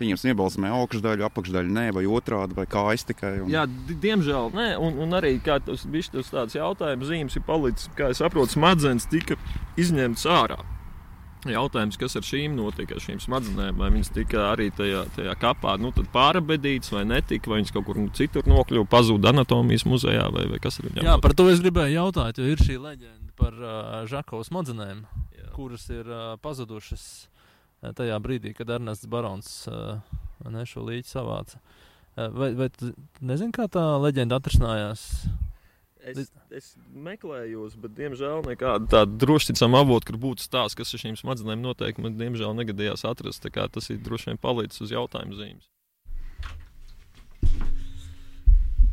[0.00, 3.34] Pieņemsim, iebalzamē augšdaļu, apakšdaļu, nē, vai otrādi, vai kājas tikai.
[3.44, 3.50] Un...
[3.52, 7.44] Jā, di- diemžēl nē, un, un arī kā tas bija tas tāds jautājums, zīmes ir
[7.44, 9.36] palicis, kā es saprotu, smadzenes tika
[9.76, 10.56] izņemtas ārā.
[11.48, 15.78] Jautājums, kas ar šīm notika, ar šīm smadzenēm, vai viņas tika arī tajā, tajā kapā
[15.80, 20.60] nu, pārabedītas, vai netika, vai viņas kaut kur citur nokļuva, pazuda anatomijas muzejā, vai, vai
[20.60, 21.24] kas ar viņām Jā, notika?
[21.24, 23.72] par to es gribēju jautāt, jo ir šī leģenda par uh,
[24.10, 25.04] Žakovas smadzenēm,
[25.38, 25.48] Jā.
[25.56, 29.96] kuras ir uh, pazudušas uh, tajā brīdī, kad Ernests Barons uh,
[30.68, 31.62] šo līķi savāca.
[32.18, 32.92] Uh, vai, vai tu
[33.24, 35.06] nezini, kā tā leģenda atrisinājās?
[36.00, 41.18] Es, es meklēju, bet, diemžēl, nekādu tādu drošticam avotu, kur būtu stāsts, kas ar šīm
[41.18, 41.98] smadzenēm notiek.
[42.00, 43.44] Man, diemžēl, negadījās atrast.
[43.44, 45.68] Tas ir droši vien palicis uz jautājumu zīmes.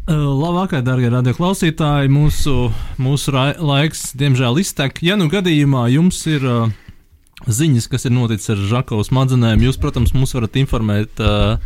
[0.08, 2.12] Labvakar, darbie radioklausītāji.
[2.12, 5.02] Mūsu, mūsu laiks, diemžēl, iztek.
[5.04, 6.70] Ja nu gadījumā jums ir uh,
[7.44, 11.60] ziņas, kas ir noticis ar Žakovas smadzenēm, jūs, protams, mūs varat informēt uh,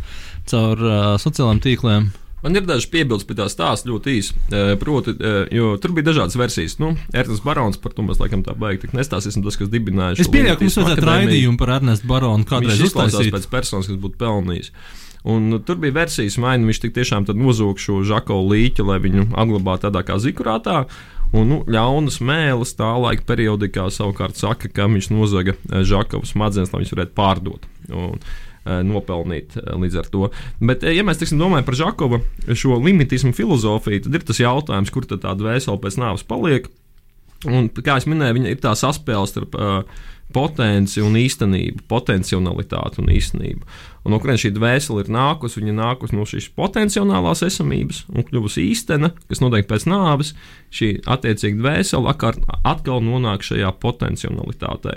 [0.50, 2.10] caur uh, sociālajiem tīkliem.
[2.42, 4.38] Man ir daži piebildes pie tā stāsta ļoti īsi.
[4.80, 5.14] Proti,
[5.54, 6.74] jo tur bija dažādas versijas.
[6.82, 10.34] Nu, Ernsts Barons par to mēs laikam tā baigi nestāstīsim, tas, kas dibināja Es šo
[10.34, 13.30] pieņemu, ka mums vajadzētu raidījumu par Ernestu Baronu kādreiz uztaisīt.
[13.34, 14.74] pēc personas, kas būtu pelnījis.
[15.22, 19.86] Un nu, tur bija versijas, nu viņš tiešām nozūg šo žako līķi, lai viņu apglabātu
[19.86, 20.82] tādā kā zikurātā.
[21.32, 25.54] Un nu, ļaunas mēlis tā laika periodikā savukārt saka, ka viņš nozaga
[25.86, 27.70] žakovas smadzenes, lai viņas varētu pārdot.
[27.88, 28.18] Un,
[28.62, 30.28] Nopelnīt eh, līdz ar to.
[30.62, 32.20] Bet, eh, ja mēs teiksim, domājam par Žakova
[32.54, 36.68] šo limitismu filozofiju, tad ir tas jautājums, kur tad tā dvēsele pēc nāves paliek.
[37.50, 40.04] Un, kā jau minēju, viņa ir tā saspēle starp uh,
[40.34, 43.66] potenci un īstenību, potenciālitāti un īstenību.
[44.02, 45.60] Un no kurienes šī dvēsele ir nākusi?
[45.60, 50.32] Viņa nākusi no šīs potenciālās esamības un kļuvusi īstena, kas notiek pēc nāves.
[50.74, 54.96] Šī attiecīga dvēsele atkal, nonāk šajā potenciālitātē.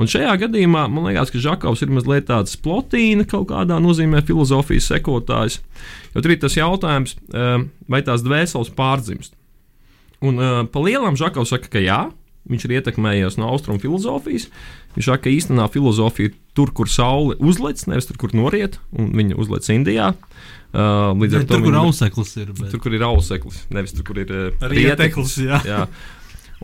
[0.00, 4.88] Un šajā gadījumā man liekas, ka Žakovs ir mazliet tāds plotīna kaut kādā nozīmē filozofijas
[4.94, 5.58] sekotājs.
[6.14, 9.34] Jo tur ir tas jautājums, uh, vai tās dvēseles pārdzimst.
[10.24, 12.00] Un uh, pa lielam Žakovs saka, ka jā,
[12.48, 14.48] viņš ir ietekmējies no austrumu filozofijas.
[14.96, 19.12] Viņš saka, ka īstenā filozofija ir tur, kur saule uzlec, nevis tur, kur noriet, un
[19.16, 20.12] viņa uzlec Indijā.
[20.68, 22.52] Uh, līdz ar Bet to Tur, kur auseklis ir.
[22.52, 22.68] Bet...
[22.74, 25.62] Tur, kur ir auseklis, nevis tur, kur ir uh, Rieteklis, jā.
[25.64, 25.82] jā.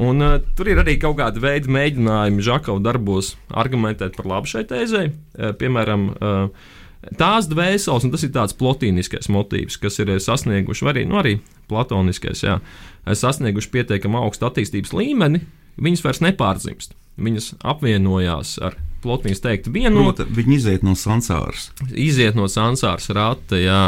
[0.04, 4.66] Un, uh, tur ir arī kaut kāda veida mēģinājumi Žakau darbos argumentēt par labu šai
[4.68, 5.06] tēzē.
[5.08, 6.74] Uh, piemēram, uh,
[7.18, 11.36] tās dvēseles, un tas ir tāds plotīniskais motīvs, kas ir eh, sasnieguši, arī, nu, arī
[11.70, 15.44] platoniskais, jā, eh, sasnieguši pietiekami augstu attīstības līmeni,
[15.80, 16.94] viņas vairs nepārdzimst.
[17.14, 21.68] Viņas apvienojās ar plotīnas teikt vienu Proti, viņi iziet no sansāras.
[21.92, 23.58] iziet no sansāras rata.
[23.60, 23.82] Jā.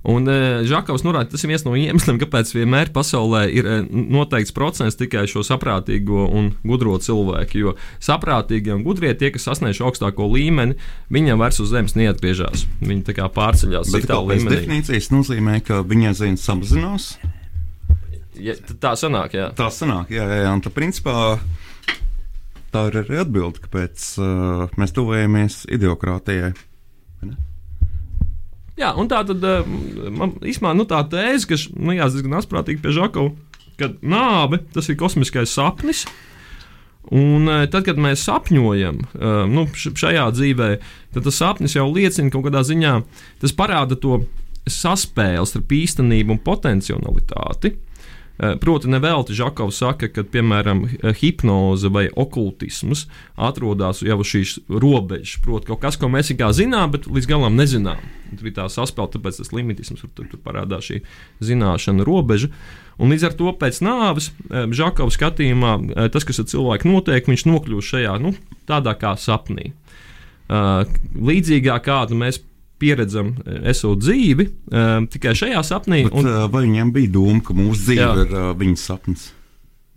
[0.00, 4.54] Un e, Žakovs norāda, tas ir viens no iemesliem, kāpēc vienmēr pasaulē ir e, noteikts
[4.56, 7.60] procents tikai šo saprātīgo un gudro cilvēku.
[7.60, 10.78] Jo saprātīgie un gudrie, tie, kas sasniedz augstāko līmeni,
[11.12, 12.64] viņiem vairs uz zemes neatgriežas.
[12.80, 14.56] Viņi tā kā pārceļās citā kā pēc līmenī.
[14.56, 17.12] definīcijas nozīmē, ka viņa aizvien samazinās.
[18.40, 19.50] Ja, tā sanāk, jā.
[19.58, 20.54] Tā sanāk, jā, jā, jā.
[20.56, 21.14] Un tā principā
[22.70, 26.52] tā ir arī atbilde, kāpēc uh, mēs tuvojamies ideokrātijai.
[28.80, 29.68] Jā, un tā tad eh,
[30.14, 33.34] man īstenībā nu, tā tēze, kas nu, jā, diezgan asprātīgi pie Žakova,
[33.80, 36.06] ka nāve tas ir kosmiskais sapnis.
[37.12, 40.70] Un eh, tad, kad mēs sapņojam, eh, nu, šajā dzīvē,
[41.16, 42.94] tad tas sapnis jau liecina kaut kādā ziņā,
[43.42, 44.22] tas parāda to
[44.70, 47.74] saspēli starp īstenību un potenciālitāti.
[48.40, 53.04] Eh, Proti, nevelti Žakovs saka, ka, piemēram, eh, hipnoze vai okultisms
[53.36, 55.36] atrodas jau šīs robežas.
[55.44, 58.00] Proti, kaut kas, ko mēs kā zinām, bet līdz galam nezinām.
[58.38, 61.02] Tur ir tā saspēle, tāpēc tas limitisms tur, tur, tur parādās šī
[61.42, 62.48] zināšana robeža.
[62.98, 67.44] Un līdz ar to pēc nāves eh, Žakovs skatījumā tas, kas ar cilvēku notiek, viņš
[67.44, 68.32] nokļūst šajā nu,
[68.64, 69.74] tādā kā sapnī.
[70.50, 72.40] Līdzīgā kādu mēs
[72.80, 76.04] pieredzam, eh, esot dzīvi, uh, tikai šajā sapnī.
[76.08, 78.24] Bet, uh, vai viņam bija doma, ka mūsu dzīve Jā.
[78.24, 79.30] ir viņa sapnis?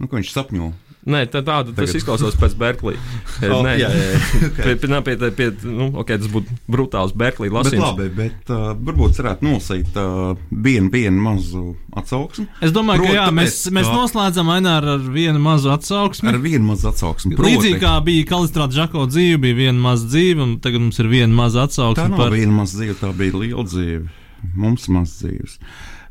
[0.02, 0.72] Nu, ko viņš sapņo?
[1.04, 1.98] Nē, tā, tāda, tas Tagad.
[2.00, 2.96] izklausās pēc Berklī.
[3.44, 4.20] Oh, Nē, jā, jā, jā.
[4.66, 7.84] pie, pie, pie, pie, pie, nu, okay, tas būtu brutāls Berklī Bet, lasījums.
[7.90, 11.64] labi, bet uh, varbūt varētu nosīt uh, vienu, vienu mazu
[12.00, 12.46] atsauksmi.
[12.64, 16.30] Es domāju, Proti, ka jā, mēs, tāpēc, mēs noslēdzam Aināru ar vienu mazu atsauksmi.
[16.32, 17.36] Ar vienu mazu atsauksmi.
[17.36, 21.34] Līdzīgi kā bija Kalistrāta Žako dzīve, bija viena maza dzīve, un tagad mums ir viena
[21.36, 24.08] maza tā atsauksme nav par viena maza dzīve, tā bija liela dzīve.
[24.56, 25.60] mums maz dzīves.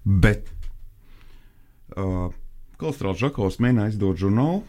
[0.05, 0.51] Bet
[1.97, 2.29] uh,
[2.83, 4.63] Kalstrāls Žakovs mēģināja izdot žurnālu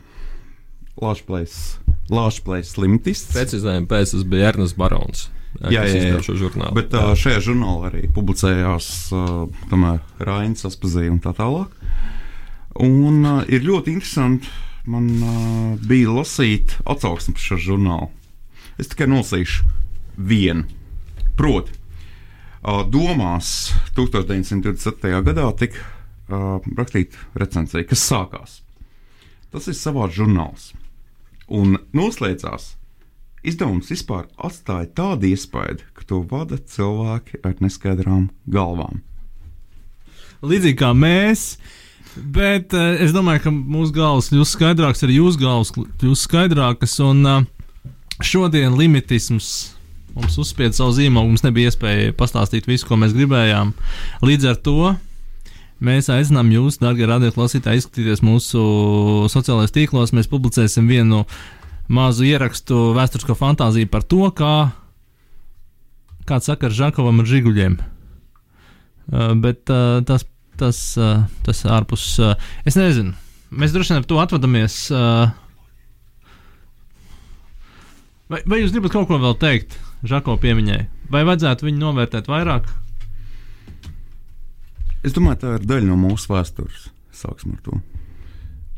[1.02, 3.32] Lāčplēs slimtists.
[3.34, 5.30] Precizējumi pēc tas bija Ernsts Barons.
[5.62, 6.20] Jā, jā, jā.
[6.26, 6.74] šo žurnālu.
[6.76, 11.74] Bet uh, šajā žurnālā arī publicējās uh, Rains, Aspazīja un tā tālāk.
[12.82, 14.50] Un uh, ir ļoti interesanti,
[14.90, 15.38] man uh,
[15.86, 18.10] bija lasīt atsauksmi par šo žurnālu.
[18.82, 19.70] Es tikai nolasīšu
[20.18, 20.66] vienu.
[21.38, 21.78] Proti,
[22.66, 25.14] uh, domās 1927.
[25.30, 28.62] gadā tika uh, rakstīta recenzija, kas sākās.
[29.54, 30.72] Tas ir savāds žurnāls.
[31.52, 32.74] Un noslēdzās
[33.44, 39.02] Izdevums vispār atstāja tādu iespaidu, ka to vada cilvēki ar neskaidrām galvām.
[40.44, 41.58] Līdzīgi kā mēs,
[42.16, 46.96] bet uh, es domāju, ka mūsu galvas kļūst skaidrākas, arī jūsu galvas kļūst skaidrākas.
[47.04, 47.44] Un uh,
[48.24, 49.50] šodien limitisms
[50.16, 53.74] mums uzspieda savu zīmogu, mums nebija iespēja pastāstīt visu, ko mēs gribējām.
[54.24, 54.94] Līdz ar to
[55.84, 58.62] Mēs aicinām jūs, darbie radioklausītāji, izskatīties mūsu
[59.32, 60.14] sociālajos tīklos.
[60.16, 61.26] Mēs publicēsim vienu
[61.92, 64.54] mazu ierakstu vēsturisko fantāziju par to, kā
[66.30, 67.76] kāds sakars Žakovam ar žiguļiem.
[69.12, 70.24] Uh, bet uh, tas,
[70.56, 72.06] tas, uh, tas ārpus.
[72.24, 73.12] Uh, es nezinu,
[73.52, 74.78] mēs droši vien ar to atvadamies.
[74.88, 75.34] Uh,
[78.32, 79.76] vai, vai jūs gribat kaut ko vēl teikt
[80.08, 80.80] Žako piemiņai?
[81.12, 82.72] Vai vajadzētu viņu novērtēt vairāk?
[85.04, 86.88] Es domāju, tā ir daļa no mūsu vēstures.
[87.14, 87.80] Sāksim ar to.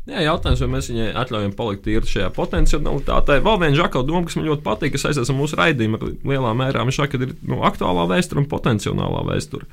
[0.06, 3.40] Jā, jautājums, vai mēs viņai atļaujam palikt tīri šajā potenciālitātē.
[3.42, 5.98] Vēl viena žaka doma, kas man ļoti patīk, kas saistās ar mūsu raidījumu,
[6.30, 9.66] lielā mērā viņš saka, ka ir nu, aktuālā vēsture un potenciālā vēsture.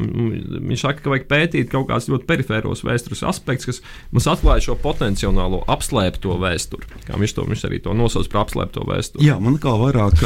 [0.00, 4.78] Viņš saka, ka vajag pētīt kaut kādus ļoti perifēros vēstures aspektus, kas mums atklāja šo
[4.80, 6.90] potenciālo apslēpto vēsturi.
[7.06, 9.26] Kā viņš to viņš arī to nosauc par apslēpto vēsturi.
[9.28, 10.24] Jā, man kā vairāk,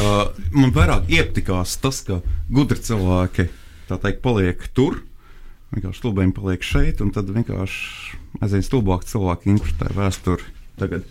[0.56, 3.50] man vairāk iepatikās tas, ka gudri cilvēki
[3.90, 5.02] tā teikt paliek tur
[5.74, 10.50] vienkārši stulbēji paliek šeit, un tad vienkārši aizvien stulbāk cilvēki interpretē vēsturi
[10.80, 11.06] tagad.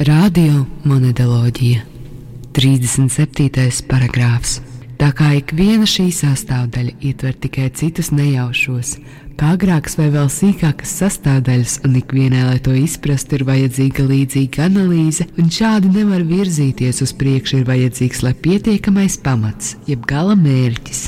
[0.00, 1.84] Radio monētoloģija
[2.56, 3.84] 37.
[3.88, 4.60] paragrāfs.
[5.00, 8.98] Tā kā ik viena šī sastāvdaļa ietver tikai citus nejaušos,
[9.40, 15.24] kā agrākas vai vēl sīkākas sastāvdaļas, un ikvienai, lai to izprastu, ir vajadzīga līdzīga analīze,
[15.40, 21.06] un šādi nevar virzīties uz priekšu, ir vajadzīgs, lai pietiekamais pamats, jeb gala mērķis,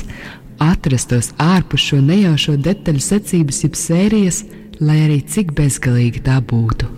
[0.61, 4.43] atrastos ārpus šo nejaušo detaļu secības, jeb sērijas,
[4.81, 6.89] lai arī cik bezgalīgi tā būtu.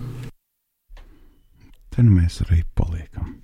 [1.92, 3.35] Te nu mēs arī paliekam.